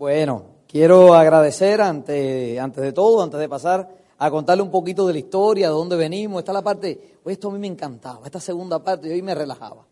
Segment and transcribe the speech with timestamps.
[0.00, 3.86] Bueno, quiero agradecer ante, antes de todo, antes de pasar
[4.16, 6.38] a contarle un poquito de la historia, de dónde venimos.
[6.38, 9.34] Esta es la parte, esto a mí me encantaba, esta segunda parte, yo ahí me
[9.34, 9.86] relajaba.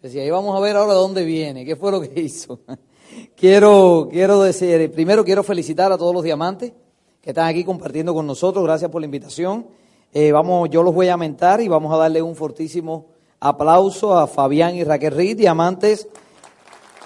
[0.00, 2.60] Decía, ahí vamos a ver ahora de dónde viene, qué fue lo que hizo.
[3.34, 6.72] quiero, quiero decir, primero quiero felicitar a todos los diamantes
[7.20, 9.66] que están aquí compartiendo con nosotros, gracias por la invitación.
[10.12, 13.06] Eh, vamos, yo los voy a mentar y vamos a darle un fortísimo
[13.40, 16.06] aplauso a Fabián y Raquel diamantes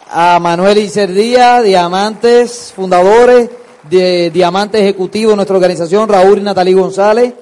[0.09, 3.51] a Manuel Incerdía, diamantes fundadores,
[3.89, 7.35] de diamante ejecutivo de nuestra organización, Raúl y Natalí González.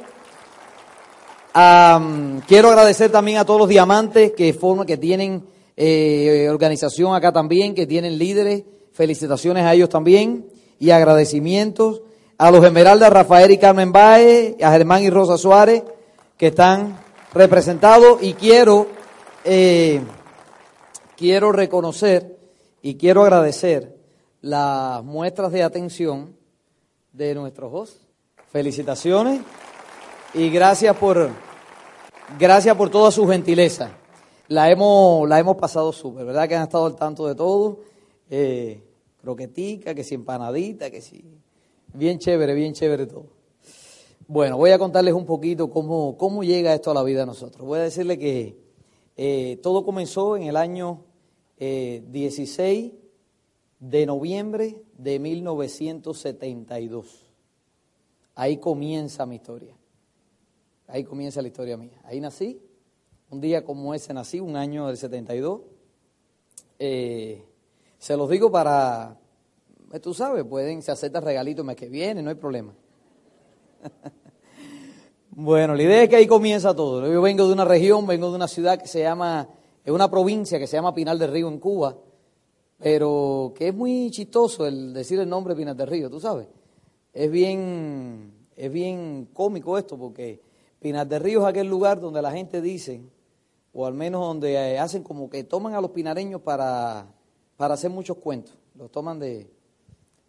[1.53, 5.45] quiero agradecer también a todos los diamantes que forman, que tienen
[5.77, 8.65] eh, organización acá también, que tienen líderes.
[8.93, 10.47] Felicitaciones a ellos también
[10.79, 12.03] y agradecimientos
[12.39, 15.83] a los Esmeraldas Rafael y Carmen Baez, a Germán y Rosa Suárez,
[16.37, 16.99] que están
[17.33, 18.87] representados y quiero,
[19.45, 20.01] eh,
[21.17, 22.34] quiero reconocer
[22.85, 23.97] y quiero agradecer
[24.43, 26.37] las muestras de atención
[27.15, 28.07] de nuestros hosts.
[28.49, 29.41] Felicitaciones
[30.35, 31.31] y gracias por,
[32.39, 33.97] gracias por toda su gentileza.
[34.49, 36.47] La hemos, la hemos pasado súper, ¿verdad?
[36.47, 37.81] Que han estado al tanto de todo.
[38.29, 38.83] Eh,
[39.17, 41.25] croquetica, que si empanadita, que si...
[41.95, 43.29] Bien chévere, bien chévere todo.
[44.29, 47.67] Bueno, voy a contarles un poquito cómo, cómo llega esto a la vida de nosotros.
[47.67, 48.59] Voy a decirle que
[49.17, 51.14] eh, todo comenzó en el año
[51.59, 52.95] 16 eh,
[53.81, 57.27] de noviembre de 1972.
[58.35, 59.77] Ahí comienza mi historia.
[60.87, 62.01] Ahí comienza la historia mía.
[62.05, 62.63] Ahí nací.
[63.31, 65.61] Un día como ese nací, un año del 72.
[66.79, 67.45] Eh,
[67.99, 69.17] se los digo para,
[69.93, 72.75] eh, tú sabes, pueden, se acepta regalito el mes que viene, no hay problema.
[75.31, 77.11] bueno, la idea es que ahí comienza todo.
[77.11, 79.49] Yo vengo de una región, vengo de una ciudad que se llama
[79.85, 81.95] es una provincia que se llama Pinal del Río en Cuba,
[82.79, 86.49] pero que es muy chistoso el decir el nombre Pinal del Río, tú sabes.
[87.13, 90.41] Es bien, es bien cómico esto porque
[90.81, 93.03] Pinal del Río es aquel lugar donde la gente dice,
[93.75, 97.07] o al menos donde eh, hacen como que toman a los pinareños para,
[97.59, 98.55] para hacer muchos cuentos.
[98.75, 99.51] Los toman de,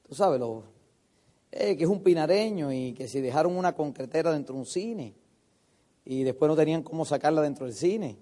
[0.08, 0.64] tú sabes, los,
[1.52, 5.14] eh, que es un pinareño y que si dejaron una concretera dentro de un cine
[6.04, 8.18] y después no tenían cómo sacarla dentro del cine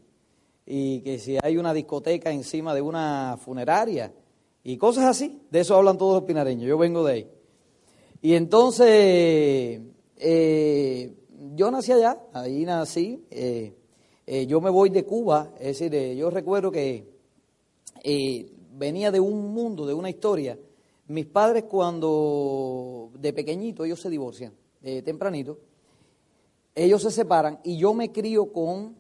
[0.65, 4.13] y que si hay una discoteca encima de una funeraria
[4.63, 7.27] y cosas así, de eso hablan todos los pinareños, yo vengo de ahí.
[8.21, 9.81] Y entonces,
[10.17, 11.13] eh,
[11.55, 13.73] yo nací allá, ahí nací, eh,
[14.25, 17.11] eh, yo me voy de Cuba, es decir, yo recuerdo que
[18.71, 20.57] venía de un mundo, de una historia.
[21.07, 24.53] Mis padres cuando de pequeñito ellos se divorcian,
[25.03, 25.59] tempranito,
[26.73, 28.95] ellos se separan y yo me crío con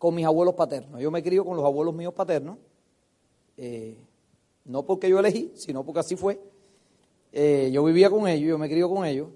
[0.00, 0.98] con mis abuelos paternos.
[0.98, 2.56] Yo me crío con los abuelos míos paternos,
[3.58, 3.98] eh,
[4.64, 6.40] no porque yo elegí, sino porque así fue.
[7.30, 9.28] Eh, yo vivía con ellos, yo me crío con ellos.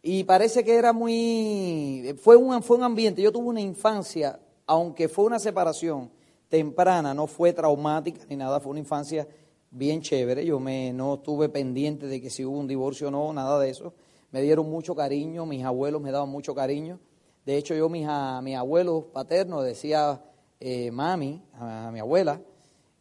[0.00, 2.14] Y parece que era muy...
[2.22, 6.12] Fue un, fue un ambiente, yo tuve una infancia, aunque fue una separación
[6.48, 9.26] temprana, no fue traumática ni nada, fue una infancia
[9.68, 10.46] bien chévere.
[10.46, 13.70] Yo me, no estuve pendiente de que si hubo un divorcio o no, nada de
[13.70, 13.92] eso.
[14.30, 17.00] Me dieron mucho cariño, mis abuelos me daban mucho cariño.
[17.48, 20.22] De hecho, yo mis, a mi abuelo paterno decía
[20.60, 22.42] eh, mami, a, mi abuela,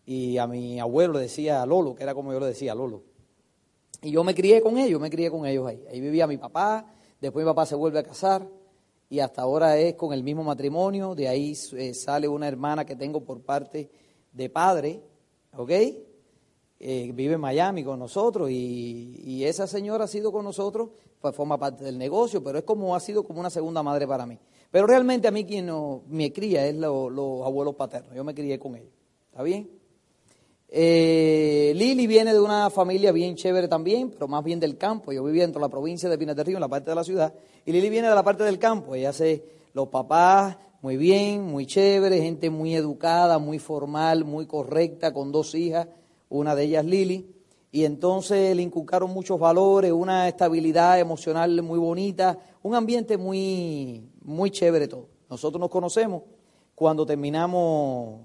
[0.05, 3.03] y a mi abuelo decía Lolo, que era como yo le decía Lolo.
[4.01, 5.83] Y yo me crié con ellos, me crié con ellos ahí.
[5.91, 8.47] Ahí vivía mi papá, después mi papá se vuelve a casar
[9.09, 11.13] y hasta ahora es con el mismo matrimonio.
[11.13, 13.91] De ahí eh, sale una hermana que tengo por parte
[14.31, 15.01] de padre,
[15.57, 15.71] ¿ok?
[16.79, 20.91] Eh, vive en Miami con nosotros y, esa señora ha sido con nosotros,
[21.29, 24.25] pues forma parte del negocio, pero es como ha sido como una segunda madre para
[24.25, 24.37] mí.
[24.71, 25.69] Pero realmente a mí quien
[26.09, 28.93] me cría es los abuelos paternos, yo me crié con ellos,
[29.29, 29.69] ¿está bien?
[30.69, 35.13] Eh, Lili viene de una familia bien chévere también, pero más bien del campo.
[35.13, 37.05] Yo vivía dentro de la provincia de Pinas del Río, en la parte de la
[37.05, 37.33] ciudad,
[37.65, 38.93] y Lili viene de la parte del campo.
[38.93, 45.13] Ella hace los papás muy bien, muy chévere, gente muy educada, muy formal, muy correcta,
[45.13, 45.87] con dos hijas
[46.29, 47.25] una de ellas Lili,
[47.71, 54.51] y entonces le inculcaron muchos valores, una estabilidad emocional muy bonita, un ambiente muy, muy
[54.51, 55.09] chévere todo.
[55.29, 56.23] Nosotros nos conocemos
[56.73, 58.21] cuando terminamos,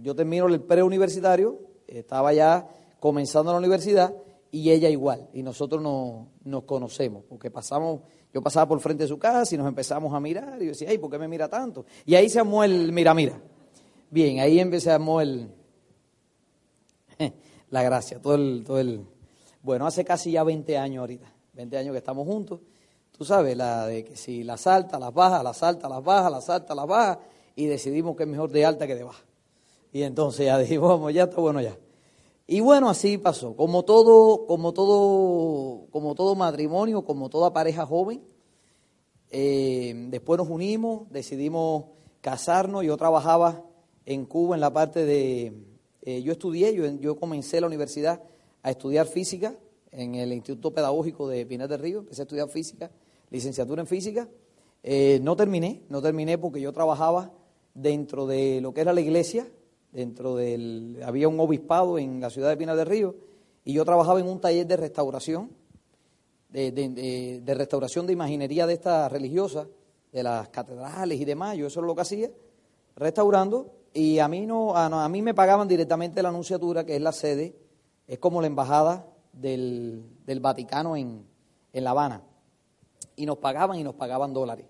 [0.00, 2.66] yo termino el preuniversitario, estaba ya
[2.98, 4.14] comenzando la universidad
[4.50, 8.00] y ella igual, y nosotros nos, nos conocemos, porque pasamos,
[8.32, 10.88] yo pasaba por frente de su casa y nos empezamos a mirar, y yo decía,
[10.90, 11.84] ay, ¿por qué me mira tanto?
[12.06, 13.40] Y ahí se armó el mira, mira.
[14.10, 15.48] Bien, ahí empecé a armó el,
[17.72, 19.06] la gracia, todo el, todo el...
[19.62, 22.60] Bueno, hace casi ya 20 años ahorita, 20 años que estamos juntos.
[23.16, 26.50] Tú sabes, la de que si las alta, las baja, las alta, las baja, las
[26.50, 27.20] alta, las baja,
[27.56, 29.24] y decidimos que es mejor de alta que de baja.
[29.90, 31.78] Y entonces ya dijimos, vamos, ya está bueno ya.
[32.46, 33.56] Y bueno, así pasó.
[33.56, 38.22] Como todo, como todo, como todo matrimonio, como toda pareja joven,
[39.30, 41.84] eh, después nos unimos, decidimos
[42.20, 42.84] casarnos.
[42.84, 43.64] Yo trabajaba
[44.04, 45.71] en Cuba en la parte de,
[46.02, 48.22] eh, yo estudié, yo, yo comencé la universidad
[48.62, 49.56] a estudiar física
[49.92, 52.90] en el Instituto Pedagógico de Pinar del Río, empecé a estudiar física,
[53.30, 54.28] licenciatura en física.
[54.82, 57.32] Eh, no terminé, no terminé porque yo trabajaba
[57.74, 59.46] dentro de lo que era la iglesia,
[59.92, 63.14] dentro del, había un obispado en la ciudad de Pinar del Río,
[63.64, 65.50] y yo trabajaba en un taller de restauración,
[66.48, 69.68] de, de restauración de imaginería de esta religiosa,
[70.10, 72.30] de las catedrales y demás, yo eso es lo que hacía,
[72.96, 77.12] restaurando y a mí no, a, mí me pagaban directamente la anunciatura, que es la
[77.12, 77.54] sede,
[78.06, 80.04] es como la embajada del,
[80.40, 81.26] Vaticano en,
[81.72, 82.22] La Habana.
[83.16, 84.66] Y nos pagaban y nos pagaban dólares.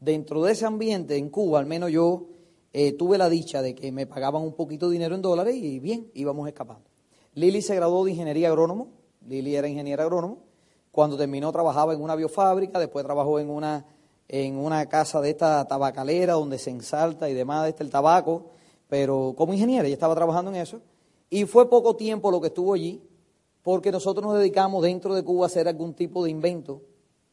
[0.00, 2.26] Dentro de ese ambiente, en Cuba, al menos yo
[2.72, 5.78] eh, tuve la dicha de que me pagaban un poquito de dinero en dólares y
[5.78, 6.90] bien, íbamos escapando.
[7.34, 8.88] Lili se graduó de ingeniería agrónomo,
[9.26, 10.38] Lili era ingeniera agrónomo.
[10.90, 13.86] Cuando terminó trabajaba en una biofábrica, después trabajó en una,
[14.28, 18.50] en una casa de esta tabacalera donde se ensalta y demás de este el tabaco
[18.88, 20.80] pero como ingeniera, ella estaba trabajando en eso,
[21.30, 23.02] y fue poco tiempo lo que estuvo allí,
[23.62, 26.82] porque nosotros nos dedicamos dentro de Cuba a hacer algún tipo de invento,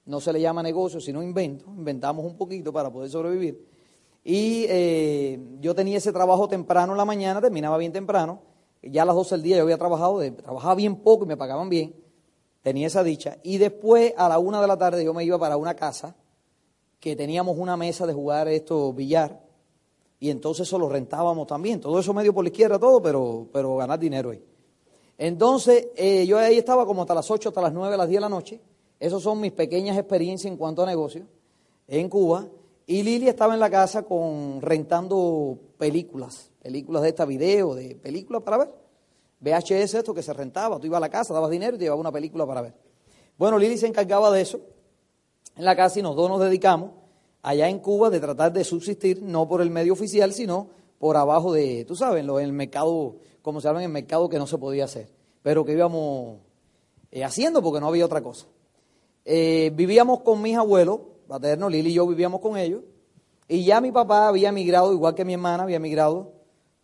[0.05, 3.67] no se le llama negocio, sino invento, inventamos un poquito para poder sobrevivir,
[4.23, 8.41] y eh, yo tenía ese trabajo temprano en la mañana, terminaba bien temprano,
[8.83, 11.69] ya a las 12 del día yo había trabajado, trabajaba bien poco y me pagaban
[11.69, 11.95] bien,
[12.61, 15.57] tenía esa dicha, y después a la una de la tarde yo me iba para
[15.57, 16.15] una casa,
[16.99, 19.41] que teníamos una mesa de jugar esto billar,
[20.21, 21.81] y entonces eso lo rentábamos también.
[21.81, 24.41] Todo eso medio por la izquierda, todo, pero, pero ganar dinero ahí.
[25.17, 28.21] Entonces, eh, yo ahí estaba como hasta las 8, hasta las 9, las 10 de
[28.21, 28.61] la noche.
[28.99, 31.25] Esas son mis pequeñas experiencias en cuanto a negocios
[31.87, 32.45] en Cuba.
[32.85, 38.43] Y Lili estaba en la casa con rentando películas, películas de esta video, de películas
[38.43, 38.71] para ver.
[39.39, 42.01] VHS, esto que se rentaba, tú ibas a la casa, dabas dinero y te llevabas
[42.01, 42.75] una película para ver.
[43.39, 44.59] Bueno, Lili se encargaba de eso
[45.57, 47.00] en la casa y nos dos nos dedicamos
[47.43, 51.51] allá en Cuba de tratar de subsistir, no por el medio oficial, sino por abajo
[51.53, 54.57] de, tú sabes, en el mercado, como se llama en el mercado que no se
[54.57, 55.09] podía hacer,
[55.41, 56.37] pero que íbamos
[57.11, 58.45] eh, haciendo porque no había otra cosa.
[59.25, 62.83] Eh, vivíamos con mis abuelos paternos, Lili y yo vivíamos con ellos,
[63.47, 66.33] y ya mi papá había emigrado, igual que mi hermana, había emigrado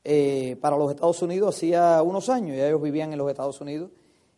[0.04, 3.92] eh, para los Estados Unidos hacía unos años, ya ellos vivían en los Estados Unidos.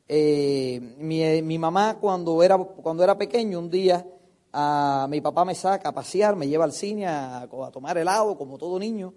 [0.10, 4.06] mi, mi mamá cuando era, cuando era pequeño, un día
[4.52, 8.80] mi papá me saca a pasear, me lleva al cine a, tomar helado, como todo
[8.80, 9.14] niño,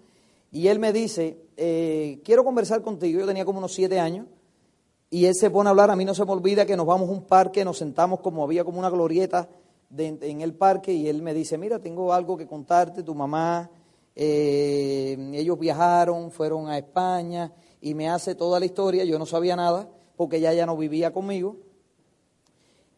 [0.51, 4.27] y él me dice, eh, quiero conversar contigo, yo tenía como unos siete años,
[5.09, 7.09] y él se pone a hablar, a mí no se me olvida que nos vamos
[7.09, 9.49] a un parque, nos sentamos como había como una glorieta
[9.97, 13.69] en el parque, y él me dice, mira, tengo algo que contarte, tu mamá,
[14.15, 19.55] eh, ellos viajaron, fueron a España, y me hace toda la historia, yo no sabía
[19.55, 21.57] nada, porque ella ya no vivía conmigo,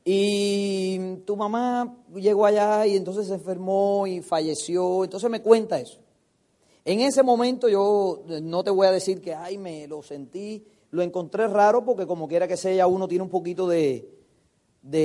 [0.08, 5.04] y tu mamá llegó allá y entonces se enfermó y falleció.
[5.04, 6.00] Entonces me cuenta eso.
[6.86, 11.02] En ese momento yo no te voy a decir que, ay, me lo sentí, lo
[11.02, 14.08] encontré raro porque como quiera que sea, uno tiene un poquito de,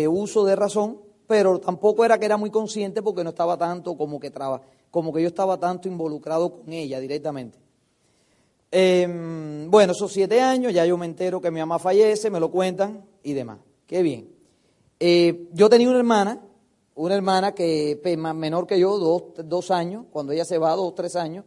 [0.07, 4.21] uso de razón, pero tampoco era que era muy consciente porque no estaba tanto como
[4.21, 7.59] que, traba, como que yo estaba tanto involucrado con ella directamente.
[8.71, 12.50] Em, bueno, esos siete años, ya yo me entero que mi mamá fallece, me lo
[12.50, 13.61] cuentan y demás.
[13.87, 14.39] Qué bien.
[15.02, 16.42] Eh, yo tenía una hermana,
[16.95, 21.16] una hermana que menor que yo, dos, dos años, cuando ella se va, dos, tres
[21.16, 21.47] años,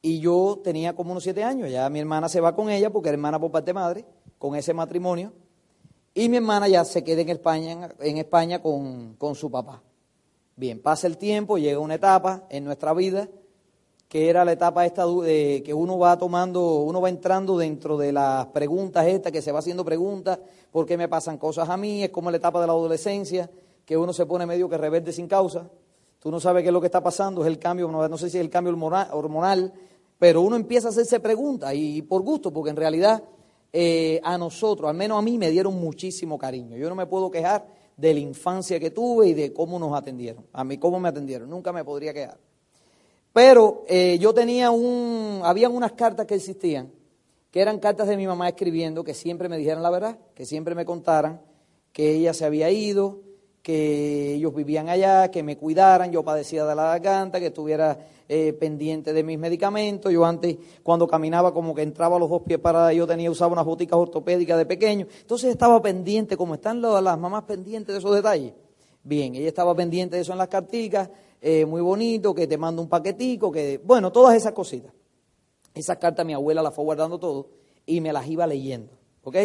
[0.00, 1.70] y yo tenía como unos siete años.
[1.70, 4.06] Ya mi hermana se va con ella, porque era hermana por parte de madre,
[4.38, 5.34] con ese matrimonio,
[6.14, 9.82] y mi hermana ya se queda en España, en España con, con su papá.
[10.56, 13.28] Bien, pasa el tiempo, llega una etapa en nuestra vida
[14.08, 18.12] que era la etapa esta de que uno va tomando, uno va entrando dentro de
[18.12, 20.38] las preguntas estas, que se va haciendo preguntas,
[20.70, 22.04] ¿por qué me pasan cosas a mí?
[22.04, 23.50] Es como la etapa de la adolescencia,
[23.84, 25.68] que uno se pone medio que reverde sin causa,
[26.18, 28.38] tú no sabes qué es lo que está pasando, es el cambio, no, sé si
[28.38, 29.72] es el cambio hormonal,
[30.18, 33.22] pero uno empieza a hacerse preguntas y por gusto, porque en realidad
[33.72, 36.76] eh, a nosotros, al menos a mí, me dieron muchísimo cariño.
[36.76, 40.46] Yo no me puedo quejar de la infancia que tuve y de cómo nos atendieron.
[40.54, 41.50] A mí, cómo me atendieron.
[41.50, 42.38] Nunca me podría quejar.
[43.36, 46.90] Pero eh, yo tenía un, habían unas cartas que existían,
[47.50, 50.74] que eran cartas de mi mamá escribiendo, que siempre me dijeran la verdad, que siempre
[50.74, 51.42] me contaran
[51.92, 53.20] que ella se había ido,
[53.60, 58.54] que ellos vivían allá, que me cuidaran, yo padecía de la garganta, que estuviera eh,
[58.54, 60.10] pendiente de mis medicamentos.
[60.10, 63.52] Yo antes, cuando caminaba, como que entraba a los dos pies para, yo tenía, usaba
[63.52, 65.06] unas boticas ortopédicas de pequeño.
[65.20, 68.54] Entonces estaba pendiente, como están las mamás pendientes de esos detalles.
[69.04, 72.82] Bien, ella estaba pendiente de eso en las carticas, eh, muy bonito, que te mando
[72.82, 74.92] un paquetico, que, bueno, todas esas cositas.
[75.74, 77.50] Esas cartas mi abuela las fue guardando todo
[77.84, 79.36] y me las iba leyendo, ¿ok?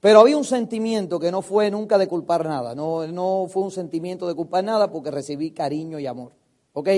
[0.00, 3.70] Pero había un sentimiento que no fue nunca de culpar nada, no, no fue un
[3.70, 6.32] sentimiento de culpar nada porque recibí cariño y amor,
[6.72, 6.88] ¿ok?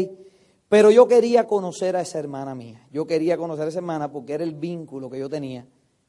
[0.68, 4.32] Pero yo quería conocer a esa hermana mía, yo quería conocer a esa hermana porque
[4.32, 5.66] era el vínculo que yo tenía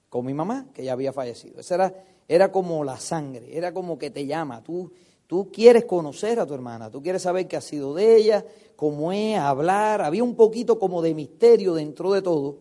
[0.08, 1.60] con mi mamá, que ya había fallecido.
[1.60, 1.94] Esa era,
[2.30, 4.94] era como la sangre, era como que te llama, tú,
[5.28, 9.12] tú quieres conocer a tu hermana, tú quieres saber qué ha sido de ella, cómo
[9.12, 12.60] es, hablar, había un poquito como de misterio dentro de todo,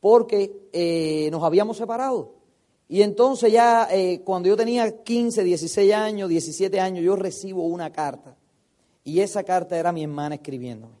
[0.00, 2.34] porque eh, nos habíamos separado.
[2.88, 7.92] Y entonces ya eh, cuando yo tenía 15, 16 años, 17 años, yo recibo una
[7.92, 8.36] carta.
[9.04, 10.96] Y esa carta era mi hermana escribiéndome.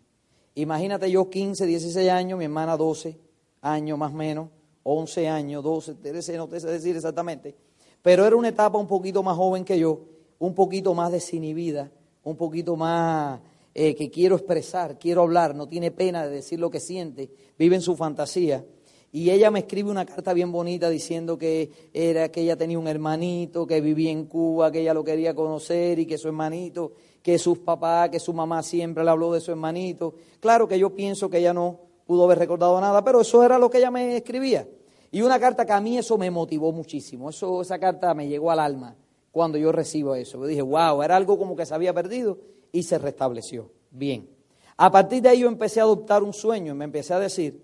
[0.54, 3.18] Imagínate yo 15, 16 años, mi hermana 12
[3.62, 4.48] años más o menos,
[4.84, 7.56] 11 años, 12, 13, no te sé decir exactamente.
[8.02, 10.00] Pero era una etapa un poquito más joven que yo,
[10.40, 11.92] un poquito más desinhibida,
[12.24, 13.40] un poquito más
[13.74, 17.76] eh, que quiero expresar, quiero hablar, no tiene pena de decir lo que siente, vive
[17.76, 18.64] en su fantasía.
[19.12, 22.88] Y ella me escribe una carta bien bonita diciendo que era que ella tenía un
[22.88, 26.92] hermanito que vivía en Cuba, que ella lo quería conocer y que su hermanito,
[27.22, 30.14] que sus papás, que su mamá siempre le habló de su hermanito.
[30.38, 33.68] Claro que yo pienso que ella no pudo haber recordado nada, pero eso era lo
[33.68, 34.66] que ella me escribía.
[35.10, 37.28] Y una carta que a mí eso me motivó muchísimo.
[37.28, 38.96] Eso, esa carta me llegó al alma
[39.32, 40.38] cuando yo recibo eso.
[40.38, 42.38] Yo dije, wow, era algo como que se había perdido
[42.72, 43.70] y se restableció.
[43.90, 44.28] Bien.
[44.76, 47.62] A partir de ahí yo empecé a adoptar un sueño me empecé a decir,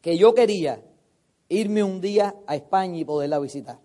[0.00, 0.82] que yo quería
[1.48, 3.78] irme un día a España y poderla visitar.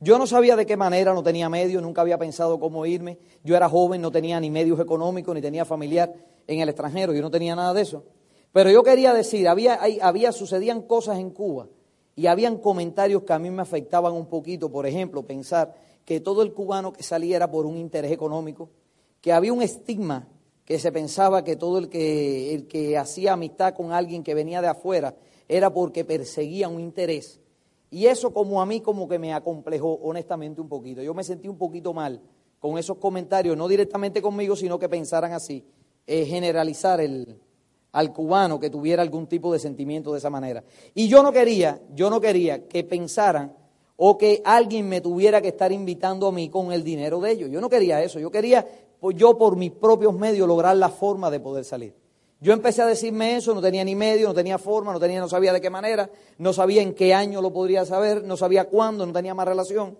[0.00, 3.18] Yo no sabía de qué manera, no tenía medios, nunca había pensado cómo irme.
[3.44, 6.12] Yo era joven, no tenía ni medios económicos, ni tenía familiar
[6.46, 8.04] en el extranjero, yo no tenía nada de eso.
[8.52, 11.68] Pero yo quería decir, había, había, sucedían cosas en Cuba
[12.14, 14.70] y habían comentarios que a mí me afectaban un poquito.
[14.70, 15.74] Por ejemplo, pensar
[16.06, 18.70] que todo el cubano que salía era por un interés económico,
[19.20, 20.28] que había un estigma
[20.64, 24.62] que se pensaba que todo el que, el que hacía amistad con alguien que venía
[24.62, 25.14] de afuera
[25.48, 27.40] era porque perseguía un interés.
[27.90, 31.02] Y eso como a mí como que me acomplejó honestamente un poquito.
[31.02, 32.20] Yo me sentí un poquito mal
[32.58, 35.64] con esos comentarios, no directamente conmigo, sino que pensaran así,
[36.06, 37.40] eh, generalizar el,
[37.92, 40.62] al cubano que tuviera algún tipo de sentimiento de esa manera.
[40.94, 43.56] Y yo no quería, yo no quería que pensaran
[43.96, 47.50] o que alguien me tuviera que estar invitando a mí con el dinero de ellos.
[47.50, 48.66] Yo no quería eso, yo quería
[49.00, 51.94] pues, yo por mis propios medios lograr la forma de poder salir.
[52.38, 55.28] Yo empecé a decirme eso, no tenía ni medio, no tenía forma, no tenía, no
[55.28, 59.06] sabía de qué manera, no sabía en qué año lo podría saber, no sabía cuándo,
[59.06, 59.96] no tenía más relación.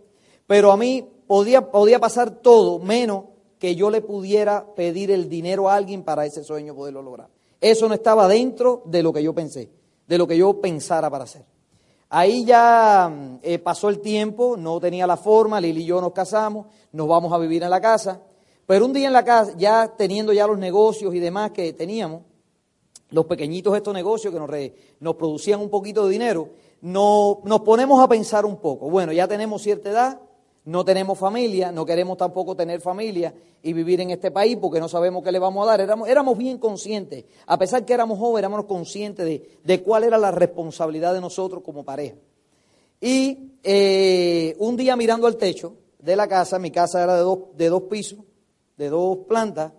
[0.47, 3.25] Pero a mí podía, podía pasar todo menos
[3.59, 7.31] que yo le pudiera pedir el dinero a alguien para ese sueño poderlo lograr.
[7.59, 9.71] Eso no estaba dentro de lo que yo pensé,
[10.07, 11.56] de lo que yo pensara para hacer.
[12.09, 16.13] Ahí ya mm, eh, pasó el tiempo, no tenía la forma, Lili y yo nos
[16.13, 18.21] casamos, nos vamos a vivir en la casa.
[18.67, 22.23] Pero un día en la casa, ya teniendo ya los negocios y demás que teníamos,
[23.11, 24.51] los pequeñitos estos negocios que nos,
[25.01, 26.49] nos producían un poquito de dinero,
[26.81, 28.91] no, nos ponemos a pensar un poco.
[28.91, 30.21] Bueno, ya tenemos cierta edad,
[30.67, 33.33] no tenemos familia, no queremos tampoco tener familia
[33.63, 35.81] y vivir en este país porque no sabemos qué le vamos a dar.
[35.81, 40.19] Éramos, éramos bien conscientes, a pesar que éramos jóvenes, éramos conscientes de, de cuál era
[40.19, 42.17] la responsabilidad de nosotros como pareja.
[43.01, 47.39] Y eh, un día mirando al techo de la casa, mi casa era de dos,
[47.57, 48.19] de dos pisos,
[48.77, 49.73] de dos plantas,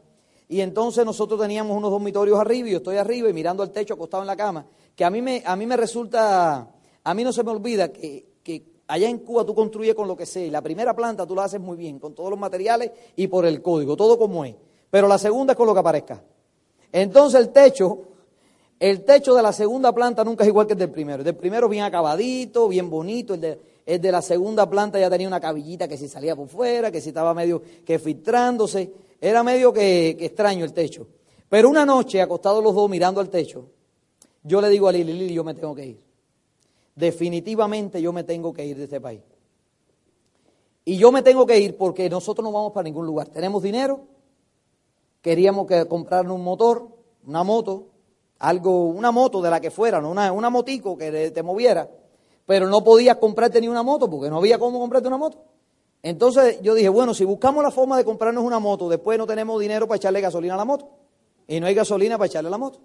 [0.48, 3.96] y entonces nosotros teníamos unos dormitorios arriba y yo estoy arriba y mirando al techo
[3.96, 4.66] acostado en la cama,
[4.96, 6.72] que a mí me, a mí me resulta,
[7.04, 8.27] a mí no se me olvida que, que
[8.88, 11.44] allá en Cuba tú construyes con lo que sea y la primera planta tú la
[11.44, 14.56] haces muy bien, con todos los materiales y por el código, todo como es.
[14.90, 16.24] Pero la segunda es con lo que aparezca.
[16.92, 18.00] Entonces el techo,
[18.80, 21.20] el techo de la segunda planta nunca es igual que el del primero.
[21.20, 23.42] El del primero bien acabadito, bien bonito, el
[24.02, 27.10] de, la segunda planta ya tenía una cabillita que si salía por fuera, que si
[27.10, 28.92] estaba medio que filtrándose.
[29.20, 31.08] Era medio que, extraño el techo.
[31.50, 33.66] Pero una noche, acostados los dos mirando al techo,
[34.44, 36.07] yo le digo a Lili, Lili, yo me tengo que ir.
[36.98, 39.22] Definitivamente yo me tengo que ir de este país.
[40.84, 43.28] Y yo me tengo que ir porque nosotros no vamos para ningún lugar.
[43.28, 44.00] Tenemos dinero,
[45.22, 46.88] queríamos que comprarnos un motor,
[47.28, 47.90] una moto,
[48.40, 51.88] algo, una moto de la que fuera, una, una motico que te moviera.
[52.48, 55.44] pero no podías comprarte ni una moto porque no había cómo comprarte una moto.
[56.02, 59.60] Entonces yo dije, bueno, si buscamos la forma de comprarnos una moto, después no tenemos
[59.62, 60.90] dinero para echarle gasolina a la moto.
[61.48, 62.80] Y no hay gasolina para echarle a la moto.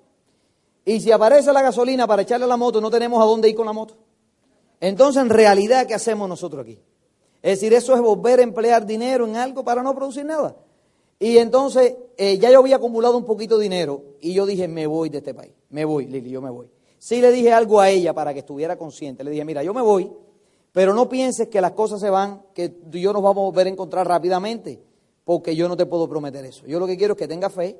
[0.85, 3.55] Y si aparece la gasolina para echarle a la moto, no tenemos a dónde ir
[3.55, 3.97] con la moto.
[4.81, 6.79] Entonces, en realidad, ¿qué hacemos nosotros aquí?
[7.41, 10.57] Es decir, eso es volver a emplear dinero en algo para no producir nada.
[11.19, 14.89] Y entonces, eh, ya yo había acumulado un poquito de dinero y yo dije, me
[14.89, 15.53] voy de este país.
[15.71, 16.69] Me voy, Lili, yo me voy.
[16.99, 19.23] Sí le dije algo a ella para que estuviera consciente.
[19.23, 20.12] Le dije, mira, yo me voy,
[20.73, 23.71] pero no pienses que las cosas se van, que yo nos vamos a volver a
[23.71, 24.83] encontrar rápidamente,
[25.25, 26.67] porque yo no te puedo prometer eso.
[26.67, 27.79] Yo lo que quiero es que tengas fe,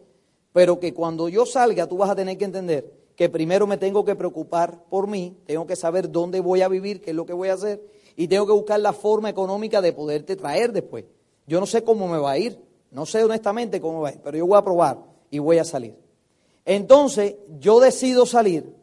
[0.53, 4.05] pero que cuando yo salga tú vas a tener que entender que primero me tengo
[4.05, 7.33] que preocupar por mí, tengo que saber dónde voy a vivir, qué es lo que
[7.33, 7.83] voy a hacer,
[8.17, 11.05] y tengo que buscar la forma económica de poderte traer después.
[11.47, 12.59] Yo no sé cómo me va a ir,
[12.91, 14.99] no sé honestamente cómo va a ir, pero yo voy a probar
[15.31, 15.95] y voy a salir.
[16.65, 18.75] Entonces, yo decido salir,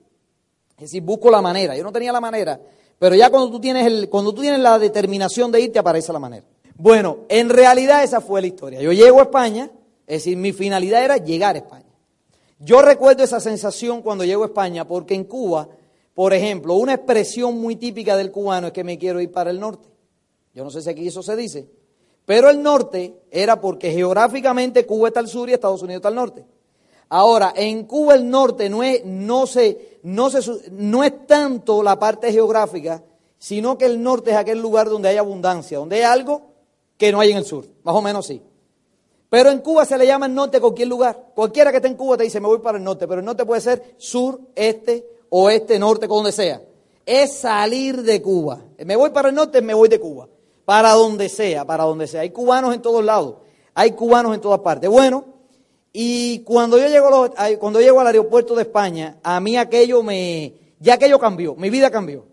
[0.72, 1.76] es decir, busco la manera.
[1.76, 2.60] Yo no tenía la manera,
[2.98, 6.20] pero ya cuando tú tienes, el, cuando tú tienes la determinación de irte, aparece la
[6.20, 6.46] manera.
[6.76, 8.82] Bueno, en realidad esa fue la historia.
[8.82, 9.70] Yo llego a España,
[10.10, 11.86] es decir, mi finalidad era llegar a España.
[12.58, 15.70] Yo recuerdo esa sensación cuando llego a España, porque en Cuba,
[16.16, 19.60] por ejemplo, una expresión muy típica del cubano es que me quiero ir para el
[19.60, 19.88] norte.
[20.56, 21.70] Yo no sé si aquí eso se dice,
[22.26, 26.16] pero el norte era porque geográficamente Cuba está al sur y Estados Unidos está al
[26.16, 26.44] norte.
[27.10, 32.00] Ahora, en Cuba el norte no es, no, se, no, se, no es tanto la
[32.00, 33.04] parte geográfica,
[33.38, 36.48] sino que el norte es aquel lugar donde hay abundancia, donde hay algo
[36.98, 38.42] que no hay en el sur, más o menos sí.
[39.30, 41.32] Pero en Cuba se le llama el norte a cualquier lugar.
[41.36, 43.46] Cualquiera que esté en Cuba te dice, me voy para el norte, pero el norte
[43.46, 46.62] puede ser sur, este, oeste, norte, donde sea.
[47.06, 48.60] Es salir de Cuba.
[48.86, 50.28] Me voy para el norte, me voy de Cuba.
[50.66, 52.22] Para donde sea, para donde sea.
[52.22, 53.36] Hay cubanos en todos lados.
[53.76, 54.90] Hay cubanos en todas partes.
[54.90, 55.26] Bueno,
[55.94, 60.96] y cuando yo llego, cuando llego al aeropuerto de España, a mí aquello me, ya
[60.96, 62.26] aquello cambió, mi vida cambió.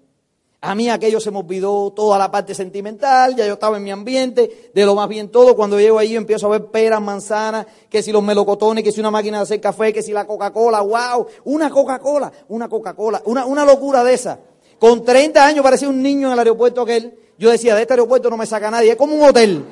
[0.63, 3.91] A mí aquello se me olvidó toda la parte sentimental, ya yo estaba en mi
[3.91, 5.55] ambiente, de lo más bien todo.
[5.55, 9.11] Cuando llego ahí empiezo a ver peras, manzanas, que si los melocotones, que si una
[9.11, 13.65] máquina de hacer café, que si la Coca-Cola, wow, una Coca-Cola, una Coca-Cola, una, una
[13.65, 14.41] locura de esa.
[14.79, 17.19] Con 30 años parecía un niño en el aeropuerto aquel.
[17.39, 19.65] Yo decía, de este aeropuerto no me saca nadie, es como un hotel.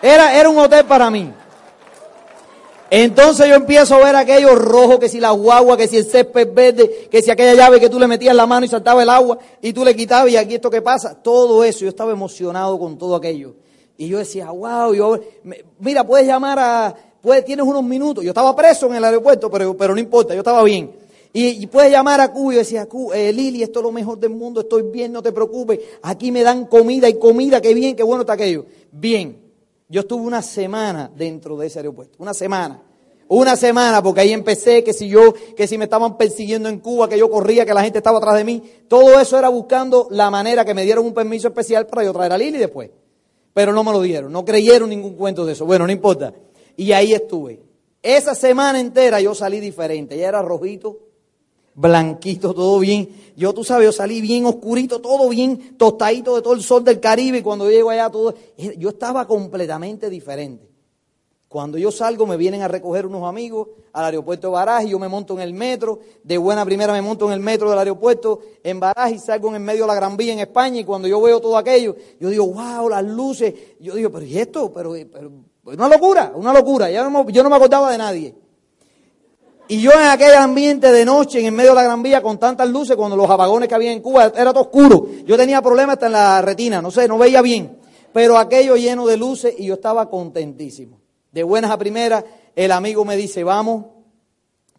[0.00, 1.32] Era, era un hotel para mí.
[2.90, 6.48] Entonces yo empiezo a ver aquello rojo, que si la guagua, que si el césped
[6.52, 9.38] verde, que si aquella llave que tú le metías la mano y saltaba el agua
[9.60, 12.96] y tú le quitabas y aquí esto que pasa, todo eso, yo estaba emocionado con
[12.96, 13.54] todo aquello.
[13.98, 15.18] Y yo decía, wow, yo,
[15.80, 18.24] mira, puedes llamar a, puedes, tienes unos minutos.
[18.24, 20.90] Yo estaba preso en el aeropuerto, pero, pero no importa, yo estaba bien.
[21.32, 24.60] Y, puedes llamar a Cuba y decía, eh, Lili, esto es lo mejor del mundo,
[24.60, 28.22] estoy bien, no te preocupes, aquí me dan comida y comida, qué bien, qué bueno
[28.22, 28.64] está aquello.
[28.90, 29.47] Bien,
[29.88, 32.82] yo estuve una semana dentro de ese aeropuerto, una semana.
[33.30, 37.10] Una semana, porque ahí empecé, que si yo, que si me estaban persiguiendo en Cuba,
[37.10, 38.62] que yo corría, que la gente estaba atrás de mí.
[38.88, 42.32] Todo eso era buscando la manera que me dieron un permiso especial para yo traer
[42.32, 42.90] a Lili después.
[43.52, 45.66] Pero no me lo dieron, no creyeron ningún cuento de eso.
[45.66, 46.32] Bueno, no importa.
[46.74, 47.60] Y ahí estuve.
[48.02, 50.16] Esa semana entera yo salí diferente.
[50.16, 50.98] Ya era rojito,
[51.78, 53.08] blanquito, todo bien.
[53.36, 56.98] Yo, tú sabes, yo salí bien oscurito, todo bien tostadito de todo el sol del
[56.98, 57.38] Caribe.
[57.38, 58.34] Y cuando llego allá, todo,
[58.76, 60.68] yo estaba completamente diferente.
[61.46, 65.08] Cuando yo salgo, me vienen a recoger unos amigos al aeropuerto de Baraje, yo me
[65.08, 68.78] monto en el metro, de buena primera me monto en el metro del aeropuerto en
[68.78, 70.80] Baraje y salgo en el medio de la Gran Vía en España.
[70.80, 73.54] Y cuando yo veo todo aquello, yo digo, wow, las luces.
[73.80, 74.72] Yo digo, pero ¿y esto?
[74.74, 75.30] Pero, pero
[75.64, 76.90] una locura, una locura.
[76.90, 78.34] Yo no, yo no me acordaba de nadie.
[79.70, 82.38] Y yo en aquel ambiente de noche, en el medio de la Gran Vía, con
[82.38, 85.06] tantas luces, cuando los apagones que había en Cuba, era todo oscuro.
[85.26, 87.78] Yo tenía problemas hasta en la retina, no sé, no veía bien.
[88.14, 91.00] Pero aquello lleno de luces y yo estaba contentísimo.
[91.30, 92.24] De buenas a primeras,
[92.56, 93.84] el amigo me dice, vamos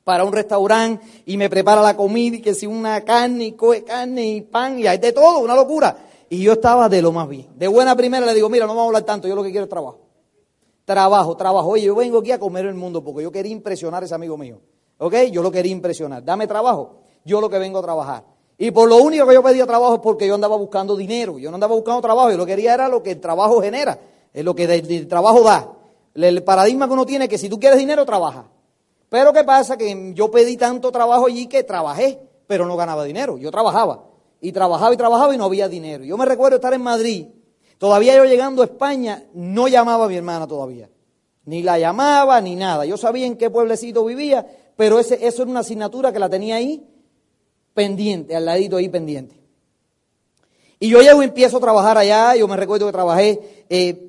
[0.03, 3.83] para un restaurante y me prepara la comida y que si una carne y coge
[3.83, 5.95] carne y pan y hay de todo, una locura.
[6.29, 7.47] Y yo estaba de lo más bien.
[7.55, 9.65] De buena primera le digo, mira, no vamos a hablar tanto, yo lo que quiero
[9.65, 9.99] es trabajo.
[10.83, 11.69] Trabajo, trabajo.
[11.69, 14.35] Oye, yo vengo aquí a comer el mundo porque yo quería impresionar a ese amigo
[14.35, 14.59] mío.
[14.99, 15.15] ¿Ok?
[15.31, 16.23] Yo lo quería impresionar.
[16.23, 17.01] Dame trabajo.
[17.25, 18.23] Yo lo que vengo a trabajar.
[18.57, 21.39] Y por lo único que yo pedía trabajo es porque yo andaba buscando dinero.
[21.39, 22.29] Yo no andaba buscando trabajo.
[22.31, 23.97] Yo lo que quería era lo que el trabajo genera.
[24.33, 25.71] Es lo que el, trabajo da.
[26.13, 28.45] El paradigma que uno tiene es que si tú quieres dinero, trabaja.
[29.07, 29.77] Pero ¿qué pasa?
[29.77, 33.37] Que yo pedí tanto trabajo allí que trabajé, pero no ganaba dinero.
[33.37, 34.03] Yo trabajaba.
[34.41, 36.03] Y trabajaba y trabajaba y no había dinero.
[36.03, 37.27] Yo me recuerdo estar en Madrid.
[37.77, 40.89] Todavía yo llegando a España, no llamaba a mi hermana todavía.
[41.45, 42.85] Ni la llamaba, ni nada.
[42.85, 44.45] Yo sabía en qué pueblecito vivía,
[44.79, 46.81] pero ese, eso era una asignatura que la tenía ahí
[47.73, 49.35] pendiente, al ladito ahí pendiente.
[50.79, 54.07] Y yo llego y empiezo a trabajar allá, yo me recuerdo que trabajé, eh,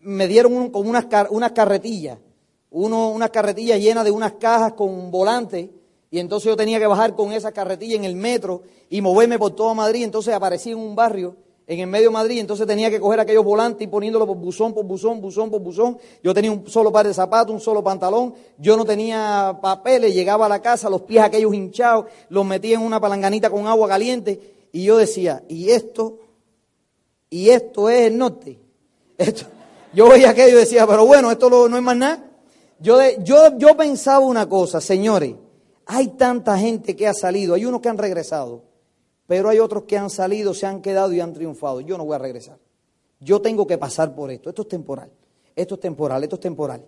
[0.00, 2.18] me dieron como unas, unas carretillas,
[2.72, 5.68] uno, unas carretillas llenas de unas cajas con volantes,
[6.10, 9.52] Y entonces yo tenía que bajar con esa carretilla en el metro y moverme por
[9.54, 10.02] todo Madrid.
[10.02, 11.36] Entonces aparecí en un barrio
[11.68, 14.72] en el medio de Madrid, entonces tenía que coger aquellos volantes y poniéndolo por buzón,
[14.72, 15.98] por buzón, buzón, por buzón.
[16.22, 20.46] Yo tenía un solo par de zapatos, un solo pantalón, yo no tenía papeles, llegaba
[20.46, 24.68] a la casa, los pies aquellos hinchados, los metía en una palanganita con agua caliente
[24.72, 26.20] y yo decía, ¿y esto?
[27.28, 28.58] ¿Y esto es el norte?
[29.18, 29.46] Esto,
[29.92, 32.24] yo veía aquello y decía, pero bueno, esto no es más nada.
[32.78, 35.34] Yo, yo, yo pensaba una cosa, señores,
[35.84, 38.62] hay tanta gente que ha salido, hay unos que han regresado,
[39.28, 41.82] pero hay otros que han salido, se han quedado y han triunfado.
[41.82, 42.58] Yo no voy a regresar.
[43.20, 44.48] Yo tengo que pasar por esto.
[44.48, 45.10] Esto es temporal.
[45.54, 46.82] Esto es temporal, esto es temporal.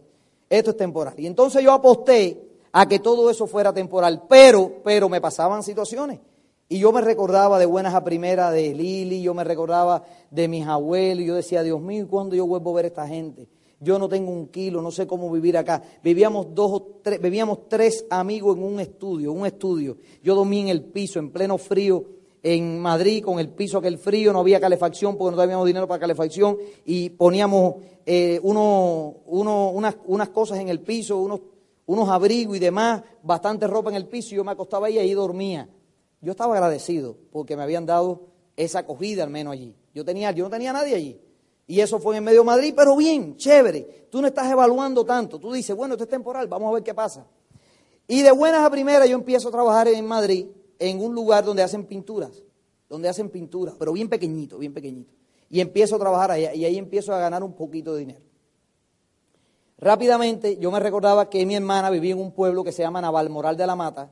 [0.48, 1.14] Esto es temporal.
[1.18, 2.40] Y entonces yo aposté
[2.72, 6.18] a que todo eso fuera temporal, pero, pero me pasaban situaciones.
[6.66, 10.66] Y yo me recordaba de buenas a primeras de Lili, yo me recordaba de mis
[10.66, 13.48] abuelos, yo decía, Dios mío, ¿cuándo yo vuelvo a ver a esta gente?
[13.80, 15.82] Yo no tengo un kilo, no sé cómo vivir acá.
[16.02, 19.98] Vivíamos dos o tres, vivíamos tres amigos en un estudio, un estudio.
[20.22, 24.32] Yo dormí en el piso, en pleno frío, en Madrid con el piso aquel frío,
[24.32, 27.76] no había calefacción porque no teníamos dinero para calefacción y poníamos
[28.06, 31.40] eh, unas, cosas en el piso, unos,
[31.86, 34.98] unos abrigos y demás, bastante ropa en el piso y yo me acostaba ahí y
[34.98, 35.68] ahí dormía.
[36.22, 39.74] Yo estaba agradecido porque me habían dado esa acogida al menos allí.
[39.94, 41.20] Yo, tenía, yo no tenía nadie allí.
[41.66, 44.08] Y eso fue en medio de Madrid, pero bien, chévere.
[44.10, 45.38] Tú no estás evaluando tanto.
[45.38, 47.26] Tú dices, bueno, esto es temporal, vamos a ver qué pasa.
[48.08, 50.46] Y de buenas a primeras yo empiezo a trabajar en Madrid
[50.80, 52.42] en un lugar donde hacen pinturas,
[52.88, 55.12] donde hacen pinturas, pero bien pequeñito, bien pequeñito.
[55.48, 58.20] Y empiezo a trabajar allá y ahí empiezo a ganar un poquito de dinero.
[59.78, 63.56] Rápidamente yo me recordaba que mi hermana vivía en un pueblo que se llama Navalmoral
[63.56, 64.10] de la Mata,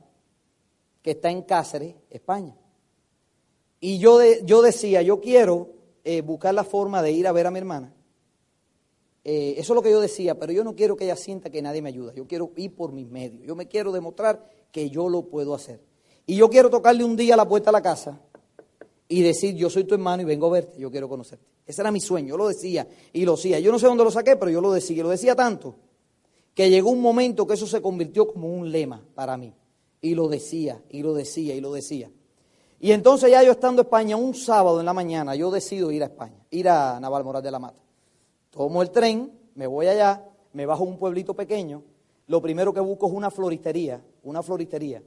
[1.01, 2.55] que está en Cáceres, España.
[3.79, 5.69] Y yo, yo decía, yo quiero
[6.03, 7.93] eh, buscar la forma de ir a ver a mi hermana.
[9.23, 11.61] Eh, eso es lo que yo decía, pero yo no quiero que ella sienta que
[11.61, 12.13] nadie me ayuda.
[12.13, 13.45] Yo quiero ir por mis medios.
[13.45, 15.81] Yo me quiero demostrar que yo lo puedo hacer.
[16.29, 18.21] Y yo quiero tocarle un día a la puerta de la casa
[19.07, 21.43] y decir, yo soy tu hermano y vengo a verte, yo quiero conocerte.
[21.65, 23.59] Ese era mi sueño, yo lo decía y lo decía.
[23.59, 24.97] Yo no sé dónde lo saqué, pero yo lo decía.
[24.97, 25.75] Y lo decía tanto
[26.53, 29.55] que llegó un momento que eso se convirtió como un lema para mí.
[30.01, 32.11] Y lo decía, y lo decía, y lo decía.
[32.79, 36.03] Y entonces ya yo estando en España, un sábado en la mañana, yo decido ir
[36.03, 37.81] a España, ir a Navalmoral de la Mata.
[38.51, 41.81] Tomo el tren, me voy allá, me bajo a un pueblito pequeño.
[42.27, 45.01] Lo primero que busco es una floristería, una floristería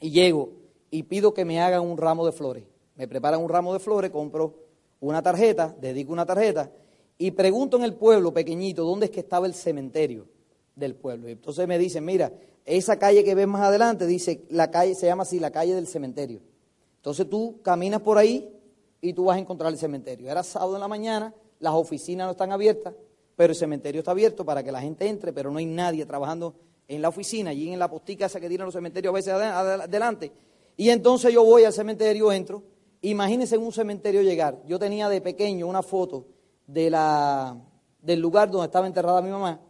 [0.00, 0.50] y llego
[0.90, 2.64] y pido que me hagan un ramo de flores.
[2.96, 4.54] Me preparan un ramo de flores, compro
[5.00, 6.70] una tarjeta, dedico una tarjeta
[7.18, 10.26] y pregunto en el pueblo pequeñito dónde es que estaba el cementerio
[10.74, 11.28] del pueblo.
[11.28, 12.32] Y entonces me dicen, mira,
[12.64, 15.86] esa calle que ves más adelante, dice, la calle se llama así, la calle del
[15.86, 16.40] cementerio.
[16.96, 18.48] Entonces tú caminas por ahí
[19.00, 20.30] y tú vas a encontrar el cementerio.
[20.30, 22.94] Era sábado en la mañana, las oficinas no están abiertas,
[23.36, 26.54] pero el cementerio está abierto para que la gente entre, pero no hay nadie trabajando
[26.88, 30.32] en la oficina, allí en la postica esa que tienen los cementerios a veces adelante.
[30.76, 32.62] Y entonces yo voy al cementerio, entro.
[33.02, 34.60] Imagínense en un cementerio llegar.
[34.66, 36.26] Yo tenía de pequeño una foto
[36.66, 37.56] de la,
[38.00, 39.60] del lugar donde estaba enterrada mi mamá.